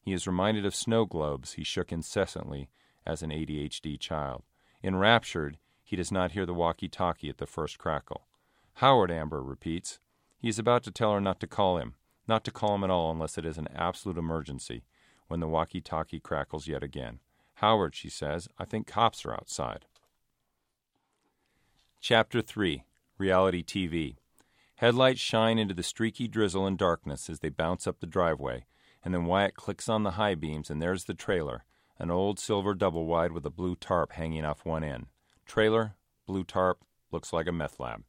He 0.03 0.13
is 0.13 0.27
reminded 0.27 0.67
of 0.67 0.75
snow 0.75 1.07
globes 1.07 1.53
he 1.53 1.65
shook 1.65 1.93
incessantly 1.93 2.69
as 3.07 3.23
an 3.23 3.31
ADHD 3.31 3.99
child. 3.99 4.43
Enraptured, 4.83 5.59
he 5.83 5.97
does 5.97 6.11
not 6.11 6.33
hear 6.33 6.47
the 6.47 6.55
walkie 6.55 6.89
talkie 6.89 7.29
at 7.29 7.39
the 7.39 7.47
first 7.47 7.79
crackle. 7.79 8.27
Howard, 8.75 9.11
Amber 9.11 9.43
repeats. 9.43 10.01
He 10.39 10.49
is 10.49 10.59
about 10.59 10.83
to 10.85 10.91
tell 10.91 11.13
her 11.13 11.21
not 11.21 11.41
to 11.41 11.47
call 11.47 11.79
him, 11.79 11.95
not 12.27 12.45
to 12.45 12.51
call 12.51 12.75
him 12.75 12.85
at 12.85 12.91
all 12.91 13.11
unless 13.11 13.39
it 13.39 13.47
is 13.47 13.59
an 13.59 13.69
absolute 13.75 14.19
emergency, 14.19 14.85
when 15.29 15.41
the 15.41 15.49
walkie 15.49 15.81
talkie 15.81 16.21
crackles 16.21 16.67
yet 16.67 16.83
again. 16.83 17.21
Howard, 17.55 17.95
she 17.95 18.09
says, 18.09 18.49
I 18.59 18.65
think 18.65 18.87
cops 18.87 19.25
are 19.25 19.33
outside. 19.33 19.87
Chapter 22.01 22.43
3 22.43 22.85
Reality 23.17 23.63
TV 23.63 24.17
Headlights 24.77 25.21
shine 25.21 25.59
into 25.59 25.73
the 25.73 25.85
streaky 25.85 26.27
drizzle 26.27 26.67
and 26.67 26.77
darkness 26.77 27.31
as 27.31 27.39
they 27.41 27.49
bounce 27.49 27.87
up 27.87 28.01
the 28.01 28.07
driveway, 28.07 28.67
and 29.05 29.15
then 29.15 29.25
Wyatt 29.25 29.55
clicks 29.55 29.89
on 29.89 30.03
the 30.03 30.13
high 30.13 30.35
beams, 30.35 30.69
and 30.69 30.83
there's 30.83 31.05
the 31.05 31.15
trailer, 31.15 31.65
an 31.99 32.11
old 32.11 32.39
silver 32.39 32.75
double 32.75 33.07
wide 33.07 33.33
with 33.33 33.47
a 33.47 33.51
blue 33.51 33.77
tarp 33.77 34.13
hanging 34.13 34.45
off 34.45 34.65
one 34.65 34.85
end. 34.85 35.07
Trailer, 35.47 35.95
blue 36.27 36.45
tarp, 36.45 36.85
looks 37.11 37.33
like 37.33 37.47
a 37.47 37.53
meth 37.53 37.79
lab. 37.79 38.03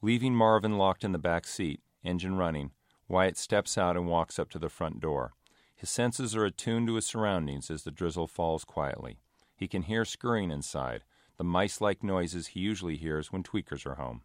Leaving 0.00 0.34
Marvin 0.34 0.78
locked 0.78 1.04
in 1.04 1.12
the 1.12 1.18
back 1.18 1.46
seat, 1.46 1.80
engine 2.04 2.36
running, 2.36 2.70
Wyatt 3.08 3.36
steps 3.36 3.78
out 3.78 3.96
and 3.96 4.06
walks 4.06 4.38
up 4.38 4.50
to 4.50 4.58
the 4.58 4.68
front 4.68 5.00
door. 5.00 5.32
His 5.74 5.90
senses 5.90 6.36
are 6.36 6.44
attuned 6.44 6.86
to 6.88 6.94
his 6.94 7.06
surroundings 7.06 7.70
as 7.70 7.82
the 7.82 7.90
drizzle 7.90 8.26
falls 8.26 8.64
quietly. 8.64 9.18
He 9.56 9.66
can 9.66 9.82
hear 9.82 10.04
scurrying 10.04 10.50
inside, 10.50 11.04
the 11.36 11.44
mice 11.44 11.80
like 11.80 12.02
noises 12.02 12.48
he 12.48 12.60
usually 12.60 12.96
hears 12.96 13.32
when 13.32 13.42
tweakers 13.42 13.86
are 13.86 13.94
home. 13.94 14.22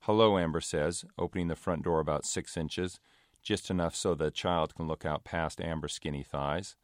Hello, 0.00 0.36
Amber 0.36 0.60
says, 0.60 1.04
opening 1.18 1.48
the 1.48 1.56
front 1.56 1.82
door 1.82 1.98
about 1.98 2.26
six 2.26 2.56
inches, 2.56 3.00
just 3.42 3.70
enough 3.70 3.94
so 3.94 4.14
the 4.14 4.30
child 4.30 4.74
can 4.74 4.86
look 4.86 5.06
out 5.06 5.24
past 5.24 5.60
Amber's 5.60 5.94
skinny 5.94 6.22
thighs. 6.22 6.76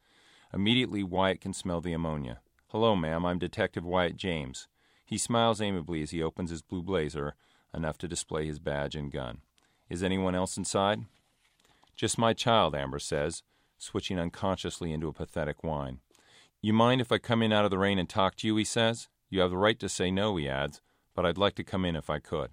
Immediately, 0.53 1.03
Wyatt 1.03 1.39
can 1.39 1.53
smell 1.53 1.79
the 1.79 1.93
ammonia. 1.93 2.41
Hello, 2.67 2.93
ma'am, 2.93 3.25
I'm 3.25 3.39
Detective 3.39 3.85
Wyatt 3.85 4.17
James. 4.17 4.67
He 5.05 5.17
smiles 5.17 5.61
amiably 5.61 6.01
as 6.01 6.11
he 6.11 6.21
opens 6.21 6.49
his 6.49 6.61
blue 6.61 6.81
blazer, 6.81 7.35
enough 7.73 7.97
to 7.99 8.07
display 8.07 8.45
his 8.47 8.59
badge 8.59 8.95
and 8.95 9.11
gun. 9.11 9.39
Is 9.89 10.03
anyone 10.03 10.35
else 10.35 10.57
inside? 10.57 11.05
Just 11.95 12.17
my 12.17 12.33
child, 12.33 12.75
Amber 12.75 12.99
says, 12.99 13.43
switching 13.77 14.19
unconsciously 14.19 14.91
into 14.91 15.07
a 15.07 15.13
pathetic 15.13 15.63
whine. 15.63 15.99
You 16.61 16.73
mind 16.73 16.99
if 16.99 17.13
I 17.13 17.17
come 17.17 17.41
in 17.41 17.53
out 17.53 17.65
of 17.65 17.71
the 17.71 17.77
rain 17.77 17.97
and 17.97 18.09
talk 18.09 18.35
to 18.37 18.47
you? 18.47 18.57
he 18.57 18.65
says. 18.65 19.07
You 19.29 19.39
have 19.39 19.51
the 19.51 19.57
right 19.57 19.79
to 19.79 19.87
say 19.87 20.11
no, 20.11 20.35
he 20.35 20.49
adds, 20.49 20.81
but 21.15 21.25
I'd 21.25 21.37
like 21.37 21.55
to 21.55 21.63
come 21.63 21.85
in 21.85 21.95
if 21.95 22.09
I 22.09 22.19
could. 22.19 22.51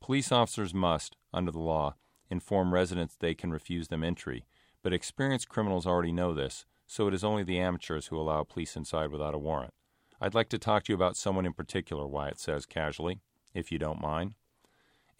Police 0.00 0.32
officers 0.32 0.72
must, 0.72 1.16
under 1.34 1.52
the 1.52 1.58
law, 1.58 1.96
inform 2.30 2.72
residents 2.72 3.14
they 3.14 3.34
can 3.34 3.52
refuse 3.52 3.88
them 3.88 4.02
entry, 4.02 4.46
but 4.82 4.94
experienced 4.94 5.50
criminals 5.50 5.86
already 5.86 6.12
know 6.12 6.32
this, 6.32 6.64
so 6.90 7.06
it 7.06 7.14
is 7.14 7.22
only 7.22 7.44
the 7.44 7.60
amateurs 7.60 8.08
who 8.08 8.18
allow 8.18 8.42
police 8.42 8.74
inside 8.74 9.12
without 9.12 9.32
a 9.32 9.38
warrant. 9.38 9.72
I'd 10.20 10.34
like 10.34 10.48
to 10.48 10.58
talk 10.58 10.82
to 10.82 10.92
you 10.92 10.96
about 10.96 11.16
someone 11.16 11.46
in 11.46 11.52
particular, 11.52 12.04
Wyatt 12.04 12.40
says 12.40 12.66
casually, 12.66 13.20
if 13.54 13.70
you 13.70 13.78
don't 13.78 14.00
mind. 14.00 14.34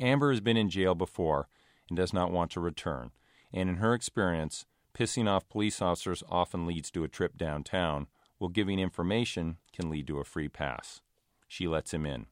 Amber 0.00 0.32
has 0.32 0.40
been 0.40 0.56
in 0.56 0.68
jail 0.68 0.96
before 0.96 1.46
and 1.88 1.96
does 1.96 2.12
not 2.12 2.32
want 2.32 2.50
to 2.50 2.60
return, 2.60 3.12
and 3.52 3.70
in 3.70 3.76
her 3.76 3.94
experience, 3.94 4.66
pissing 4.98 5.28
off 5.28 5.48
police 5.48 5.80
officers 5.80 6.24
often 6.28 6.66
leads 6.66 6.90
to 6.90 7.04
a 7.04 7.08
trip 7.08 7.38
downtown, 7.38 8.08
while 8.38 8.48
giving 8.48 8.80
information 8.80 9.58
can 9.72 9.88
lead 9.88 10.08
to 10.08 10.18
a 10.18 10.24
free 10.24 10.48
pass. 10.48 11.00
She 11.46 11.68
lets 11.68 11.94
him 11.94 12.04
in. 12.04 12.26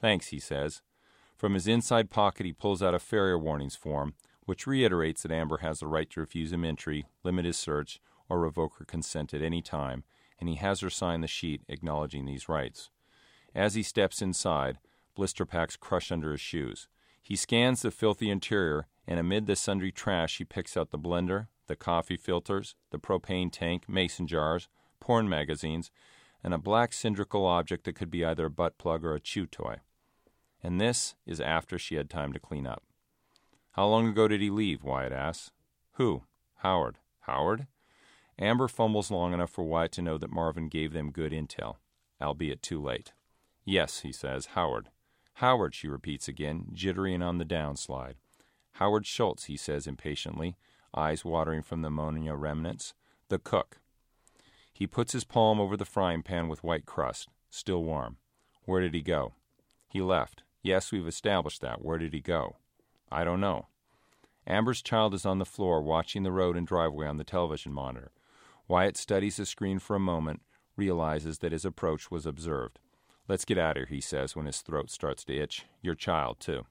Thanks, 0.00 0.28
he 0.28 0.38
says. 0.38 0.80
From 1.36 1.54
his 1.54 1.66
inside 1.66 2.08
pocket, 2.08 2.46
he 2.46 2.52
pulls 2.52 2.84
out 2.84 2.94
a 2.94 3.00
Ferrier 3.00 3.38
warnings 3.38 3.74
form, 3.74 4.14
which 4.44 4.68
reiterates 4.68 5.22
that 5.22 5.32
Amber 5.32 5.58
has 5.58 5.80
the 5.80 5.88
right 5.88 6.08
to 6.10 6.20
refuse 6.20 6.52
him 6.52 6.64
entry, 6.64 7.06
limit 7.24 7.44
his 7.44 7.58
search, 7.58 8.00
or 8.30 8.40
revoke 8.40 8.78
her 8.78 8.86
consent 8.86 9.34
at 9.34 9.42
any 9.42 9.60
time, 9.60 10.04
and 10.38 10.48
he 10.48 10.54
has 10.54 10.80
her 10.80 10.88
sign 10.88 11.20
the 11.20 11.26
sheet 11.26 11.60
acknowledging 11.68 12.24
these 12.24 12.48
rights. 12.48 12.88
As 13.54 13.74
he 13.74 13.82
steps 13.82 14.22
inside, 14.22 14.78
blister 15.14 15.44
packs 15.44 15.76
crush 15.76 16.10
under 16.10 16.30
his 16.30 16.40
shoes. 16.40 16.88
He 17.20 17.36
scans 17.36 17.82
the 17.82 17.90
filthy 17.90 18.30
interior, 18.30 18.86
and 19.06 19.20
amid 19.20 19.46
the 19.46 19.56
sundry 19.56 19.92
trash, 19.92 20.38
he 20.38 20.44
picks 20.44 20.76
out 20.76 20.90
the 20.90 20.98
blender, 20.98 21.48
the 21.66 21.76
coffee 21.76 22.16
filters, 22.16 22.74
the 22.90 22.98
propane 22.98 23.52
tank, 23.52 23.88
mason 23.88 24.26
jars, 24.26 24.68
porn 25.00 25.28
magazines, 25.28 25.90
and 26.42 26.54
a 26.54 26.58
black 26.58 26.92
cylindrical 26.92 27.44
object 27.44 27.84
that 27.84 27.96
could 27.96 28.10
be 28.10 28.24
either 28.24 28.46
a 28.46 28.50
butt 28.50 28.78
plug 28.78 29.04
or 29.04 29.14
a 29.14 29.20
chew 29.20 29.46
toy 29.46 29.76
and 30.62 30.80
this 30.80 31.14
is 31.26 31.40
after 31.40 31.78
she 31.78 31.94
had 31.94 32.10
time 32.10 32.32
to 32.32 32.38
clean 32.38 32.66
up. 32.66 32.82
How 33.72 33.86
long 33.86 34.08
ago 34.08 34.28
did 34.28 34.40
he 34.40 34.50
leave? 34.50 34.82
Wyatt 34.82 35.12
asks. 35.12 35.52
Who? 35.92 36.24
Howard. 36.56 36.96
Howard? 37.20 37.66
Amber 38.40 38.68
fumbles 38.68 39.10
long 39.10 39.34
enough 39.34 39.50
for 39.50 39.64
Wyatt 39.64 39.92
to 39.92 40.02
know 40.02 40.16
that 40.16 40.32
Marvin 40.32 40.68
gave 40.68 40.94
them 40.94 41.10
good 41.10 41.32
intel, 41.32 41.76
albeit 42.22 42.62
too 42.62 42.80
late. 42.80 43.12
Yes, 43.66 44.00
he 44.00 44.12
says, 44.12 44.46
Howard. 44.54 44.88
Howard, 45.34 45.74
she 45.74 45.88
repeats 45.88 46.26
again, 46.26 46.68
jittery 46.72 47.14
and 47.14 47.22
on 47.22 47.36
the 47.36 47.44
downslide. 47.44 48.14
Howard 48.72 49.06
Schultz, 49.06 49.44
he 49.44 49.58
says 49.58 49.86
impatiently, 49.86 50.56
eyes 50.96 51.24
watering 51.24 51.62
from 51.62 51.82
the 51.82 51.88
ammonia 51.88 52.34
remnants. 52.34 52.94
The 53.28 53.38
cook. 53.38 53.78
He 54.72 54.86
puts 54.86 55.12
his 55.12 55.24
palm 55.24 55.60
over 55.60 55.76
the 55.76 55.84
frying 55.84 56.22
pan 56.22 56.48
with 56.48 56.64
white 56.64 56.86
crust, 56.86 57.28
still 57.50 57.84
warm. 57.84 58.16
Where 58.64 58.80
did 58.80 58.94
he 58.94 59.02
go? 59.02 59.34
He 59.86 60.00
left. 60.00 60.42
Yes, 60.62 60.90
we've 60.90 61.06
established 61.06 61.60
that. 61.60 61.84
Where 61.84 61.98
did 61.98 62.14
he 62.14 62.20
go? 62.20 62.56
I 63.12 63.22
don't 63.22 63.40
know. 63.40 63.66
Amber's 64.46 64.82
child 64.82 65.12
is 65.12 65.26
on 65.26 65.38
the 65.38 65.44
floor 65.44 65.82
watching 65.82 66.22
the 66.22 66.32
road 66.32 66.56
and 66.56 66.66
driveway 66.66 67.06
on 67.06 67.18
the 67.18 67.24
television 67.24 67.72
monitor. 67.72 68.10
Wyatt 68.70 68.96
studies 68.96 69.36
the 69.36 69.46
screen 69.46 69.80
for 69.80 69.96
a 69.96 69.98
moment, 69.98 70.42
realizes 70.76 71.40
that 71.40 71.50
his 71.50 71.64
approach 71.64 72.08
was 72.08 72.24
observed. 72.24 72.78
Let's 73.26 73.44
get 73.44 73.58
out 73.58 73.76
of 73.76 73.78
here, 73.78 73.96
he 73.96 74.00
says 74.00 74.36
when 74.36 74.46
his 74.46 74.60
throat 74.60 74.90
starts 74.92 75.24
to 75.24 75.36
itch. 75.36 75.66
Your 75.82 75.96
child, 75.96 76.38
too. 76.38 76.66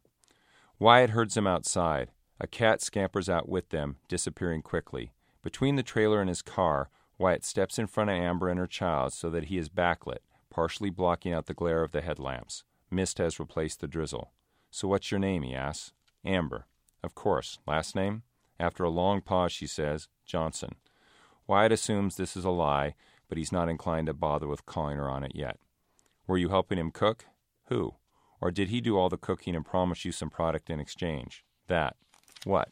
Wyatt 0.80 1.10
herds 1.10 1.34
them 1.34 1.46
outside. 1.46 2.12
A 2.40 2.48
cat 2.48 2.82
scampers 2.82 3.28
out 3.28 3.50
with 3.50 3.68
them, 3.68 3.98
disappearing 4.08 4.62
quickly. 4.62 5.12
Between 5.44 5.76
the 5.76 5.84
trailer 5.84 6.22
and 6.22 6.30
his 6.30 6.42
car, 6.42 6.90
Wyatt 7.18 7.44
steps 7.44 7.78
in 7.78 7.88
front 7.88 8.12
of 8.12 8.16
Amber 8.16 8.48
and 8.48 8.62
her 8.62 8.66
child 8.66 9.12
so 9.12 9.30
that 9.32 9.48
he 9.48 9.58
is 9.58 9.68
backlit, 9.68 10.20
partially 10.50 10.90
blocking 10.90 11.34
out 11.34 11.48
the 11.48 11.54
glare 11.54 11.84
of 11.84 11.92
the 11.92 12.00
headlamps. 12.00 12.64
Mist 12.90 13.18
has 13.18 13.42
replaced 13.42 13.82
the 13.82 13.90
drizzle. 13.90 14.32
So 14.72 14.88
what's 14.88 15.12
your 15.12 15.20
name? 15.20 15.44
he 15.44 15.54
asks. 15.54 15.92
Amber. 16.24 16.66
Of 17.04 17.14
course. 17.14 17.60
Last 17.68 17.94
name? 17.94 18.24
After 18.58 18.86
a 18.86 18.90
long 18.90 19.20
pause, 19.20 19.52
she 19.52 19.68
says, 19.68 20.08
Johnson. 20.26 20.76
Wyatt 21.50 21.72
assumes 21.72 22.16
this 22.16 22.38
is 22.38 22.46
a 22.46 22.52
lie, 22.52 22.94
but 23.28 23.40
he's 23.40 23.52
not 23.52 23.70
inclined 23.70 24.06
to 24.06 24.14
bother 24.14 24.48
with 24.48 24.68
calling 24.68 24.98
her 24.98 25.10
on 25.10 25.24
it 25.24 25.32
yet. 25.34 25.58
Were 26.28 26.38
you 26.38 26.50
helping 26.50 26.78
him 26.78 26.92
cook? 26.92 27.26
Who? 27.70 27.96
Or 28.40 28.52
did 28.52 28.70
he 28.70 28.80
do 28.82 29.00
all 29.00 29.10
the 29.10 29.18
cooking 29.18 29.56
and 29.56 29.66
promise 29.66 30.06
you 30.06 30.12
some 30.12 30.30
product 30.30 30.70
in 30.70 30.80
exchange? 30.80 31.44
That. 31.68 31.96
What? 32.44 32.70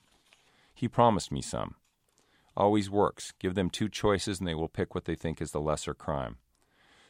He 0.76 0.88
promised 0.88 1.32
me 1.32 1.42
some. 1.42 1.74
Always 2.56 2.88
works. 2.88 3.34
Give 3.40 3.56
them 3.56 3.72
two 3.72 3.90
choices 3.90 4.38
and 4.38 4.48
they 4.48 4.54
will 4.54 4.68
pick 4.68 4.94
what 4.94 5.06
they 5.06 5.16
think 5.16 5.42
is 5.42 5.50
the 5.50 5.60
lesser 5.60 5.96
crime. 5.96 6.38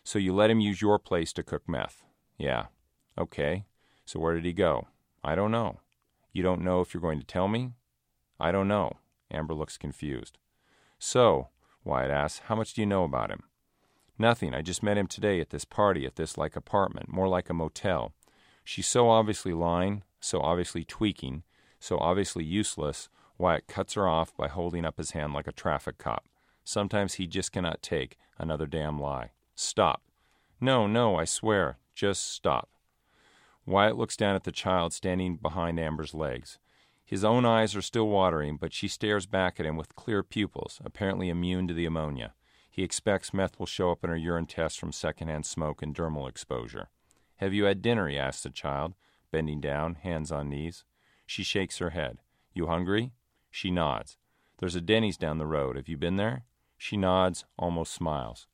So 0.05 0.19
you 0.19 0.33
let 0.33 0.49
him 0.49 0.61
use 0.61 0.81
your 0.81 0.97
place 0.97 1.33
to 1.33 1.43
cook 1.43 1.67
meth. 1.67 2.01
Yeah. 2.37 2.67
Okay, 3.17 3.65
so 4.05 4.21
where 4.21 4.35
did 4.35 4.45
he 4.45 4.53
go? 4.53 4.87
I 5.21 5.35
don't 5.35 5.51
know. 5.51 5.81
You 6.31 6.43
don't 6.43 6.63
know 6.63 6.79
if 6.79 6.93
you're 6.93 7.01
going 7.01 7.19
to 7.19 7.25
tell 7.25 7.49
me? 7.49 7.73
I 8.39 8.53
don't 8.53 8.69
know. 8.69 8.93
Amber 9.29 9.53
looks 9.53 9.77
confused. 9.77 10.37
So, 10.97 11.49
Wyatt 11.87 12.11
asks, 12.11 12.41
how 12.47 12.55
much 12.55 12.73
do 12.73 12.81
you 12.81 12.85
know 12.85 13.05
about 13.05 13.31
him? 13.31 13.43
Nothing. 14.19 14.53
I 14.53 14.61
just 14.61 14.83
met 14.83 14.97
him 14.97 15.07
today 15.07 15.39
at 15.39 15.51
this 15.51 15.63
party 15.63 16.05
at 16.05 16.17
this 16.17 16.37
like 16.37 16.57
apartment, 16.57 17.07
more 17.07 17.29
like 17.29 17.49
a 17.49 17.53
motel. 17.53 18.11
She's 18.65 18.87
so 18.87 19.09
obviously 19.09 19.53
lying, 19.53 20.03
so 20.19 20.41
obviously 20.41 20.83
tweaking, 20.83 21.43
so 21.79 21.97
obviously 21.97 22.43
useless, 22.43 23.07
Wyatt 23.37 23.67
cuts 23.67 23.93
her 23.93 24.05
off 24.05 24.35
by 24.35 24.49
holding 24.49 24.83
up 24.83 24.97
his 24.97 25.11
hand 25.11 25.33
like 25.33 25.47
a 25.47 25.53
traffic 25.53 25.97
cop. 25.97 26.25
Sometimes 26.65 27.13
he 27.13 27.25
just 27.25 27.53
cannot 27.53 27.81
take 27.81 28.17
another 28.37 28.65
damn 28.65 28.99
lie. 28.99 29.29
Stop. 29.55 30.01
No, 30.59 30.87
no, 30.87 31.15
I 31.15 31.23
swear. 31.23 31.77
Just 31.95 32.29
stop. 32.33 32.67
Wyatt 33.65 33.95
looks 33.97 34.17
down 34.17 34.35
at 34.35 34.43
the 34.43 34.51
child 34.51 34.91
standing 34.91 35.37
behind 35.37 35.79
Amber's 35.79 36.13
legs. 36.13 36.59
His 37.07 37.23
own 37.23 37.45
eyes 37.45 37.73
are 37.73 37.81
still 37.81 38.09
watering, 38.09 38.57
but 38.57 38.73
she 38.73 38.89
stares 38.89 39.25
back 39.25 39.61
at 39.61 39.65
him 39.65 39.77
with 39.77 39.95
clear 39.95 40.23
pupils, 40.23 40.81
apparently 40.83 41.29
immune 41.29 41.65
to 41.69 41.73
the 41.73 41.85
ammonia. 41.85 42.33
He 42.69 42.83
expects 42.83 43.33
meth 43.33 43.57
will 43.57 43.65
show 43.65 43.91
up 43.91 44.03
in 44.03 44.09
her 44.09 44.17
urine 44.17 44.45
test 44.45 44.77
from 44.77 44.91
secondhand 44.91 45.45
smoke 45.45 45.81
and 45.81 45.95
dermal 45.95 46.27
exposure. 46.27 46.89
Have 47.37 47.53
you 47.53 47.63
had 47.63 47.81
dinner? 47.81 48.09
he 48.09 48.17
asks 48.17 48.43
the 48.43 48.49
child, 48.49 48.93
bending 49.31 49.61
down, 49.61 49.95
hands 49.95 50.33
on 50.33 50.49
knees. 50.49 50.83
She 51.25 51.43
shakes 51.43 51.77
her 51.77 51.91
head. 51.91 52.17
You 52.53 52.67
hungry? 52.67 53.13
She 53.49 53.71
nods. 53.71 54.17
There's 54.57 54.75
a 54.75 54.81
Denny's 54.81 55.15
down 55.15 55.37
the 55.37 55.47
road. 55.47 55.77
Have 55.77 55.87
you 55.87 55.95
been 55.95 56.17
there? 56.17 56.43
She 56.77 56.97
nods, 56.97 57.45
almost 57.57 57.93
smiles. 57.93 58.47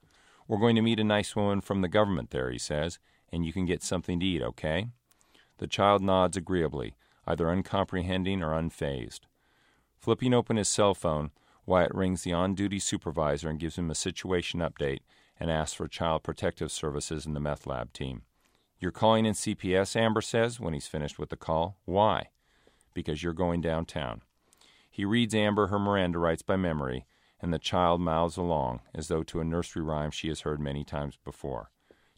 We're 0.47 0.59
going 0.59 0.75
to 0.75 0.83
meet 0.83 0.99
a 0.99 1.03
nice 1.03 1.35
woman 1.35 1.59
from 1.59 1.81
the 1.81 1.87
government 1.87 2.29
there, 2.29 2.51
he 2.51 2.59
says, 2.59 2.99
and 3.31 3.43
you 3.43 3.51
can 3.51 3.65
get 3.65 3.81
something 3.81 4.19
to 4.19 4.25
eat, 4.27 4.43
okay? 4.43 4.89
The 5.57 5.65
child 5.65 6.03
nods 6.03 6.37
agreeably, 6.37 6.93
either 7.25 7.49
uncomprehending 7.49 8.41
or 8.41 8.51
unfazed. 8.51 9.21
Flipping 9.97 10.33
open 10.33 10.57
his 10.57 10.67
cell 10.67 10.93
phone, 10.93 11.31
Wyatt 11.65 11.93
rings 11.93 12.23
the 12.23 12.33
on 12.33 12.55
duty 12.55 12.79
supervisor 12.79 13.49
and 13.49 13.59
gives 13.59 13.77
him 13.77 13.89
a 13.89 13.95
situation 13.95 14.59
update 14.59 14.99
and 15.39 15.49
asks 15.49 15.73
for 15.73 15.87
Child 15.87 16.23
Protective 16.23 16.71
Services 16.71 17.25
and 17.25 17.35
the 17.35 17.39
meth 17.39 17.65
lab 17.65 17.93
team. 17.93 18.23
You're 18.79 18.91
calling 18.91 19.25
in 19.25 19.33
CPS, 19.33 19.95
Amber 19.95 20.21
says 20.21 20.59
when 20.59 20.73
he's 20.73 20.87
finished 20.87 21.17
with 21.17 21.29
the 21.29 21.37
call. 21.37 21.77
Why? 21.85 22.29
Because 22.93 23.23
you're 23.23 23.33
going 23.33 23.61
downtown. 23.61 24.21
He 24.91 25.05
reads 25.05 25.33
Amber 25.33 25.67
her 25.67 25.79
Miranda 25.79 26.19
rights 26.19 26.41
by 26.41 26.57
memory, 26.57 27.05
and 27.41 27.53
the 27.53 27.59
child 27.59 28.01
mouths 28.01 28.37
along, 28.37 28.81
as 28.93 29.07
though 29.07 29.23
to 29.23 29.39
a 29.39 29.45
nursery 29.45 29.81
rhyme 29.81 30.11
she 30.11 30.27
has 30.27 30.41
heard 30.41 30.59
many 30.59 30.83
times 30.83 31.17
before. 31.23 31.71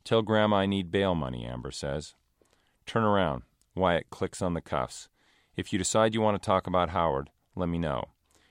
Tell 0.04 0.22
Grandma 0.22 0.58
I 0.58 0.66
need 0.66 0.92
bail 0.92 1.16
money, 1.16 1.46
Amber 1.46 1.72
says. 1.72 2.16
Turn 2.86 3.04
around. 3.04 3.44
Wyatt 3.76 4.10
clicks 4.10 4.42
on 4.42 4.54
the 4.54 4.62
cuffs. 4.62 5.10
If 5.56 5.72
you 5.72 5.80
decide 5.80 6.14
you 6.14 6.22
want 6.22 6.42
to 6.42 6.46
talk 6.46 6.66
about 6.66 6.90
Howard, 6.90 7.30
let 7.56 7.70
me 7.70 7.78
know. 7.78 8.06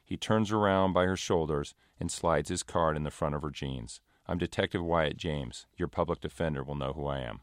He 0.05 0.17
turns 0.17 0.53
around 0.53 0.93
by 0.93 1.05
her 1.05 1.17
shoulders 1.17 1.75
and 1.99 2.11
slides 2.11 2.51
his 2.51 2.63
card 2.63 2.97
in 2.97 3.05
the 3.05 3.11
front 3.11 3.35
of 3.35 3.43
her 3.43 3.51
jeans. 3.51 4.01
I'm 4.27 4.39
Detective 4.39 4.85
Wyatt 4.85 5.17
James. 5.17 5.67
Your 5.77 5.89
public 5.89 6.21
defender 6.21 6.63
will 6.63 6.75
know 6.75 6.93
who 6.93 7.07
I 7.07 7.21
am. 7.21 7.41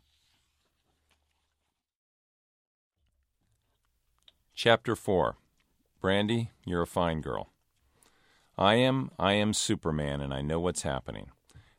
Chapter 4.53 4.95
4 4.95 5.37
Brandy, 6.01 6.51
you're 6.65 6.83
a 6.83 6.87
fine 6.87 7.21
girl. 7.21 7.49
I 8.57 8.75
am, 8.75 9.09
I 9.17 9.33
am 9.33 9.53
Superman, 9.53 10.21
and 10.21 10.33
I 10.33 10.41
know 10.41 10.59
what's 10.59 10.83
happening. 10.83 11.31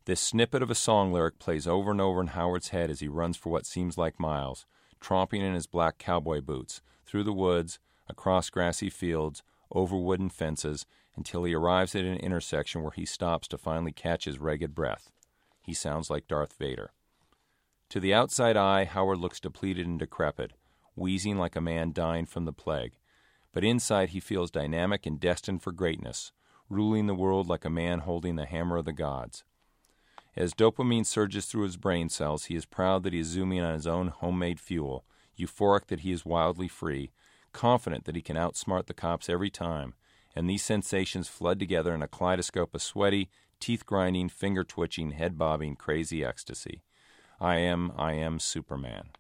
This 0.04 0.21
snippet 0.21 0.62
of 0.62 0.71
a 0.71 0.75
song 0.75 1.12
lyric 1.12 1.38
plays 1.38 1.68
over 1.68 1.92
and 1.92 2.00
over 2.00 2.21
in 2.21 2.28
Howard's 2.28 2.68
head 2.68 2.90
as 2.90 2.99
he 2.99 3.06
runs 3.06 3.37
for 3.37 3.50
what 3.50 3.66
seems 3.66 3.97
like 3.97 4.18
miles, 4.18 4.66
tromping 5.02 5.42
in 5.42 5.54
his 5.54 5.66
black 5.66 5.99
cowboy 5.99 6.40
boots, 6.40 6.80
through 7.04 7.25
the 7.25 7.32
woods, 7.32 7.78
across 8.09 8.50
grassy 8.50 8.88
fields, 8.88 9.42
over 9.71 9.97
wooden 9.97 10.30
fences, 10.30 10.87
until 11.16 11.44
he 11.44 11.54
arrives 11.54 11.94
at 11.94 12.04
an 12.04 12.16
intersection 12.18 12.82
where 12.82 12.92
he 12.92 13.04
stops 13.04 13.49
to 13.49 13.59
finally 13.59 13.92
catch 13.92 14.25
his 14.25 14.38
ragged 14.38 14.75
breath. 14.75 15.11
He 15.61 15.75
sounds 15.75 16.09
like 16.09 16.28
Darth 16.28 16.54
Vader. 16.59 16.92
To 17.90 18.00
the 18.00 18.14
outside 18.14 18.56
eye, 18.56 18.85
Howard 18.85 19.18
looks 19.18 19.40
depleted 19.40 19.87
and 19.87 19.99
decrepit, 19.99 20.52
wheezing 20.97 21.37
like 21.37 21.56
a 21.56 21.61
man 21.61 21.92
dying 21.92 22.26
from 22.26 22.47
the 22.47 22.52
plague. 22.52 22.94
But 23.52 23.64
inside, 23.64 24.11
he 24.11 24.21
feels 24.21 24.50
dynamic 24.50 25.04
and 25.04 25.21
destined 25.21 25.62
for 25.62 25.73
greatness, 25.73 26.32
ruling 26.71 27.06
the 27.06 27.14
world 27.14 27.49
like 27.49 27.66
a 27.66 27.71
man 27.71 28.00
holding 28.00 28.37
the 28.37 28.47
hammer 28.47 28.78
of 28.78 28.87
the 28.87 28.92
gods. 28.92 29.44
As 30.34 30.54
dopamine 30.54 31.04
surges 31.04 31.46
through 31.46 31.64
his 31.64 31.76
brain 31.76 32.08
cells, 32.08 32.46
he 32.46 32.56
is 32.56 32.64
proud 32.64 33.02
that 33.02 33.12
he 33.12 33.20
is 33.20 33.26
zooming 33.26 33.60
on 33.60 33.74
his 33.74 33.86
own 33.86 34.08
homemade 34.08 34.58
fuel, 34.58 35.04
euphoric 35.38 35.86
that 35.88 36.00
he 36.00 36.12
is 36.12 36.24
wildly 36.24 36.68
free, 36.68 37.10
confident 37.52 38.04
that 38.04 38.16
he 38.16 38.22
can 38.22 38.36
outsmart 38.36 38.86
the 38.86 38.94
cops 38.94 39.28
every 39.28 39.50
time, 39.50 39.94
and 40.34 40.48
these 40.48 40.62
sensations 40.62 41.28
flood 41.28 41.58
together 41.58 41.94
in 41.94 42.02
a 42.02 42.08
kaleidoscope 42.08 42.74
of 42.74 42.82
sweaty, 42.82 43.28
teeth 43.60 43.84
grinding, 43.84 44.30
finger 44.30 44.64
twitching, 44.64 45.10
head 45.10 45.36
bobbing, 45.36 45.76
crazy 45.76 46.24
ecstasy. 46.24 46.82
I 47.38 47.56
am, 47.56 47.92
I 47.98 48.14
am 48.14 48.38
Superman. 48.38 49.10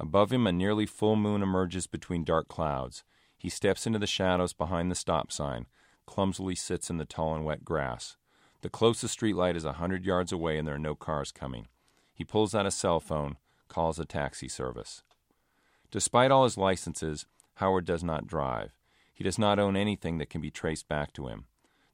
Above 0.00 0.32
him, 0.32 0.46
a 0.46 0.52
nearly 0.52 0.86
full 0.86 1.14
moon 1.14 1.42
emerges 1.42 1.86
between 1.86 2.24
dark 2.24 2.48
clouds. 2.48 3.04
He 3.38 3.48
steps 3.48 3.86
into 3.86 3.98
the 3.98 4.06
shadows 4.06 4.52
behind 4.52 4.90
the 4.90 4.96
stop 4.96 5.30
sign, 5.30 5.66
clumsily 6.06 6.56
sits 6.56 6.90
in 6.90 6.96
the 6.96 7.04
tall 7.04 7.34
and 7.36 7.44
wet 7.44 7.64
grass. 7.64 8.16
The 8.62 8.70
closest 8.70 9.18
streetlight 9.18 9.56
is 9.56 9.64
a 9.64 9.74
hundred 9.74 10.04
yards 10.04 10.32
away 10.32 10.58
and 10.58 10.68
there 10.68 10.74
are 10.74 10.78
no 10.78 10.94
cars 10.94 11.32
coming. 11.32 11.68
He 12.14 12.24
pulls 12.24 12.54
out 12.54 12.66
a 12.66 12.70
cell 12.70 13.00
phone, 13.00 13.36
calls 13.68 13.98
a 13.98 14.04
taxi 14.04 14.48
service. 14.48 15.02
Despite 15.90 16.30
all 16.30 16.44
his 16.44 16.58
licenses, 16.58 17.26
Howard 17.54 17.84
does 17.84 18.04
not 18.04 18.26
drive. 18.26 18.72
He 19.14 19.24
does 19.24 19.38
not 19.38 19.58
own 19.58 19.76
anything 19.76 20.18
that 20.18 20.30
can 20.30 20.40
be 20.40 20.50
traced 20.50 20.88
back 20.88 21.12
to 21.14 21.28
him. 21.28 21.46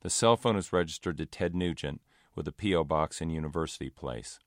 The 0.02 0.10
cell 0.10 0.36
phone 0.36 0.56
is 0.56 0.72
registered 0.72 1.18
to 1.18 1.26
Ted 1.26 1.54
Nugent 1.54 2.00
with 2.34 2.46
a 2.46 2.52
P.O. 2.52 2.84
box 2.84 3.20
in 3.20 3.30
University 3.30 3.90
Place. 3.90 4.38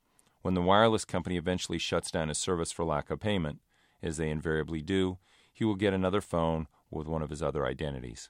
When 0.42 0.54
the 0.54 0.62
wireless 0.62 1.06
company 1.06 1.38
eventually 1.38 1.78
shuts 1.78 2.12
down 2.12 2.30
his 2.30 2.38
service 2.38 2.72
for 2.72 2.86
lack 2.86 3.10
of 3.10 3.20
payment, 3.20 3.60
as 4.02 4.18
they 4.18 4.30
invariably 4.30 4.82
do, 4.82 5.18
he 5.52 5.66
will 5.66 5.76
get 5.76 5.94
another 5.94 6.22
phone 6.22 6.68
with 6.90 7.08
one 7.08 7.22
of 7.22 7.30
his 7.30 7.44
other 7.44 7.66
identities. 7.66 8.30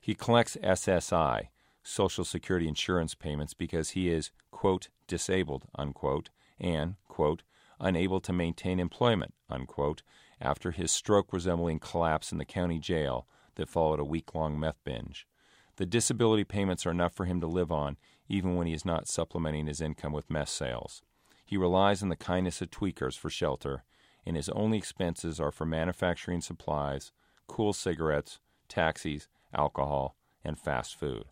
He 0.00 0.14
collects 0.14 0.58
SSI, 0.62 1.48
Social 1.86 2.24
Security 2.24 2.66
insurance 2.66 3.14
payments 3.14 3.54
because 3.54 3.90
he 3.90 4.10
is, 4.10 4.32
quote, 4.50 4.88
disabled, 5.06 5.66
unquote, 5.76 6.30
and, 6.58 6.96
quote, 7.06 7.44
unable 7.78 8.20
to 8.20 8.32
maintain 8.32 8.80
employment, 8.80 9.34
unquote, 9.48 10.02
after 10.40 10.72
his 10.72 10.90
stroke 10.90 11.32
resembling 11.32 11.78
collapse 11.78 12.32
in 12.32 12.38
the 12.38 12.44
county 12.44 12.80
jail 12.80 13.28
that 13.54 13.68
followed 13.68 14.00
a 14.00 14.04
week 14.04 14.34
long 14.34 14.58
meth 14.58 14.82
binge. 14.82 15.28
The 15.76 15.86
disability 15.86 16.42
payments 16.42 16.86
are 16.86 16.90
enough 16.90 17.14
for 17.14 17.26
him 17.26 17.40
to 17.40 17.46
live 17.46 17.70
on, 17.70 17.98
even 18.28 18.56
when 18.56 18.66
he 18.66 18.72
is 18.72 18.84
not 18.84 19.06
supplementing 19.06 19.68
his 19.68 19.80
income 19.80 20.12
with 20.12 20.30
meth 20.30 20.48
sales. 20.48 21.02
He 21.44 21.56
relies 21.56 22.02
on 22.02 22.08
the 22.08 22.16
kindness 22.16 22.60
of 22.60 22.70
tweakers 22.70 23.16
for 23.16 23.30
shelter, 23.30 23.84
and 24.26 24.34
his 24.34 24.48
only 24.48 24.78
expenses 24.78 25.38
are 25.38 25.52
for 25.52 25.64
manufacturing 25.64 26.40
supplies, 26.40 27.12
Kool 27.46 27.72
cigarettes, 27.72 28.40
taxis, 28.68 29.28
alcohol, 29.54 30.16
and 30.42 30.58
fast 30.58 30.98
food. 30.98 31.26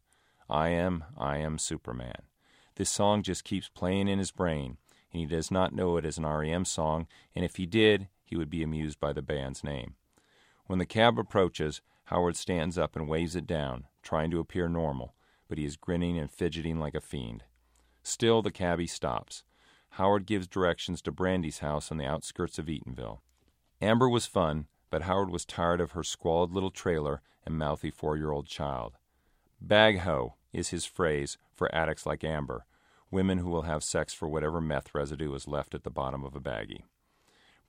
I 0.48 0.68
am, 0.68 1.04
I 1.16 1.38
am 1.38 1.58
Superman. 1.58 2.22
This 2.76 2.90
song 2.90 3.22
just 3.22 3.44
keeps 3.44 3.68
playing 3.68 4.08
in 4.08 4.18
his 4.18 4.30
brain, 4.30 4.78
and 5.12 5.20
he 5.20 5.26
does 5.26 5.50
not 5.50 5.72
know 5.72 5.96
it 5.96 6.04
as 6.04 6.18
an 6.18 6.26
REM 6.26 6.64
song, 6.64 7.06
and 7.34 7.44
if 7.44 7.56
he 7.56 7.66
did, 7.66 8.08
he 8.24 8.36
would 8.36 8.50
be 8.50 8.62
amused 8.62 9.00
by 9.00 9.12
the 9.12 9.22
band's 9.22 9.62
name. 9.62 9.94
When 10.66 10.78
the 10.78 10.86
cab 10.86 11.18
approaches, 11.18 11.80
Howard 12.04 12.36
stands 12.36 12.76
up 12.76 12.96
and 12.96 13.08
waves 13.08 13.36
it 13.36 13.46
down, 13.46 13.84
trying 14.02 14.30
to 14.32 14.40
appear 14.40 14.68
normal, 14.68 15.14
but 15.48 15.56
he 15.56 15.64
is 15.64 15.76
grinning 15.76 16.18
and 16.18 16.30
fidgeting 16.30 16.78
like 16.78 16.94
a 16.94 17.00
fiend. 17.00 17.44
Still, 18.02 18.42
the 18.42 18.50
cabbie 18.50 18.86
stops. 18.86 19.44
Howard 19.90 20.26
gives 20.26 20.48
directions 20.48 21.00
to 21.02 21.12
Brandy's 21.12 21.60
house 21.60 21.90
on 21.90 21.96
the 21.96 22.06
outskirts 22.06 22.58
of 22.58 22.66
Eatonville. 22.66 23.20
Amber 23.80 24.08
was 24.08 24.26
fun, 24.26 24.66
but 24.90 25.02
Howard 25.02 25.30
was 25.30 25.44
tired 25.44 25.80
of 25.80 25.92
her 25.92 26.02
squalid 26.02 26.50
little 26.50 26.70
trailer 26.70 27.22
and 27.46 27.56
mouthy 27.56 27.90
four 27.90 28.16
year 28.16 28.30
old 28.30 28.46
child. 28.46 28.94
Bag 29.66 30.00
ho 30.00 30.34
is 30.52 30.68
his 30.68 30.84
phrase 30.84 31.38
for 31.54 31.74
addicts 31.74 32.04
like 32.04 32.22
Amber, 32.22 32.66
women 33.10 33.38
who 33.38 33.48
will 33.48 33.62
have 33.62 33.82
sex 33.82 34.12
for 34.12 34.28
whatever 34.28 34.60
meth 34.60 34.94
residue 34.94 35.32
is 35.32 35.48
left 35.48 35.74
at 35.74 35.84
the 35.84 35.90
bottom 35.90 36.22
of 36.22 36.36
a 36.36 36.40
baggie. 36.40 36.82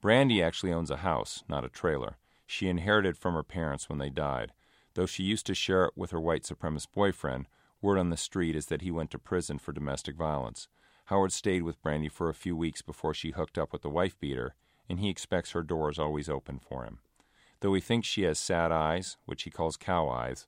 Brandy 0.02 0.44
actually 0.44 0.74
owns 0.74 0.92
a 0.92 0.98
house, 0.98 1.46
not 1.48 1.64
a 1.64 1.70
trailer. 1.70 2.18
She 2.46 2.68
inherited 2.68 3.18
from 3.18 3.34
her 3.34 3.44
parents 3.44 3.88
when 3.88 3.98
they 3.98 4.10
died. 4.10 4.52
Though 4.96 5.06
she 5.06 5.24
used 5.24 5.46
to 5.46 5.56
share 5.56 5.86
it 5.86 5.94
with 5.96 6.12
her 6.12 6.20
white 6.20 6.44
supremacist 6.44 6.92
boyfriend, 6.94 7.48
word 7.82 7.98
on 7.98 8.10
the 8.10 8.18
street 8.18 8.58
is 8.58 8.66
that 8.66 8.82
he 8.82 8.92
went 8.92 9.10
to 9.12 9.18
prison 9.18 9.58
for 9.58 9.72
domestic 9.72 10.18
violence. 10.18 10.68
Howard 11.06 11.32
stayed 11.32 11.64
with 11.64 11.82
Brandy 11.82 12.10
for 12.10 12.28
a 12.28 12.34
few 12.34 12.58
weeks 12.58 12.82
before 12.82 13.14
she 13.14 13.32
hooked 13.32 13.58
up 13.58 13.72
with 13.72 13.84
the 13.84 13.90
wife 13.90 14.20
beater, 14.20 14.54
and 14.90 15.00
he 15.00 15.10
expects 15.10 15.52
her 15.52 15.64
doors 15.64 15.98
always 15.98 16.28
open 16.28 16.60
for 16.60 16.84
him. 16.84 17.00
Though 17.62 17.74
he 17.74 17.80
thinks 17.80 18.06
she 18.06 18.24
has 18.24 18.38
sad 18.38 18.74
eyes, 18.74 19.16
which 19.24 19.44
he 19.44 19.50
calls 19.50 19.78
cow 19.78 20.10
eyes, 20.10 20.46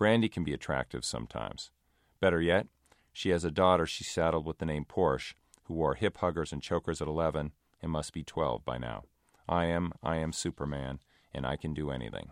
Brandy 0.00 0.28
can 0.30 0.42
be 0.44 0.54
attractive 0.54 1.04
sometimes. 1.04 1.70
Better 2.20 2.40
yet, 2.40 2.68
she 3.12 3.28
has 3.28 3.44
a 3.44 3.50
daughter 3.50 3.84
she 3.84 4.02
saddled 4.02 4.46
with 4.46 4.56
the 4.56 4.64
name 4.64 4.86
Porsche, 4.86 5.34
who 5.64 5.74
wore 5.74 5.94
hip 5.94 6.16
huggers 6.16 6.54
and 6.54 6.62
chokers 6.62 7.02
at 7.02 7.08
11 7.08 7.52
and 7.82 7.92
must 7.92 8.14
be 8.14 8.24
12 8.24 8.64
by 8.64 8.78
now. 8.78 9.02
I 9.46 9.66
am, 9.66 9.92
I 10.02 10.16
am 10.16 10.32
Superman, 10.32 11.00
and 11.34 11.44
I 11.44 11.56
can 11.56 11.74
do 11.74 11.90
anything. 11.90 12.30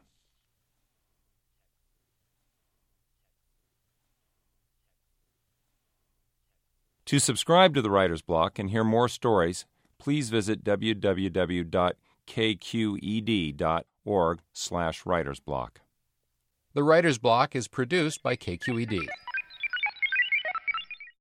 To 7.04 7.18
subscribe 7.18 7.74
to 7.74 7.83
the 7.83 7.90
Writer's 7.90 8.22
Block 8.22 8.59
and 8.59 8.70
hear 8.70 8.83
more 8.83 9.09
stories, 9.09 9.66
please 9.98 10.31
visit 10.31 10.64
www.kqed.org 10.64 11.98
slash 14.54 15.02
writersblock. 15.04 15.68
The 16.74 16.83
Writer's 16.83 17.16
Block 17.16 17.57
is 17.57 17.66
produced 17.66 18.22
by 18.22 18.37
KQED. 18.37 19.09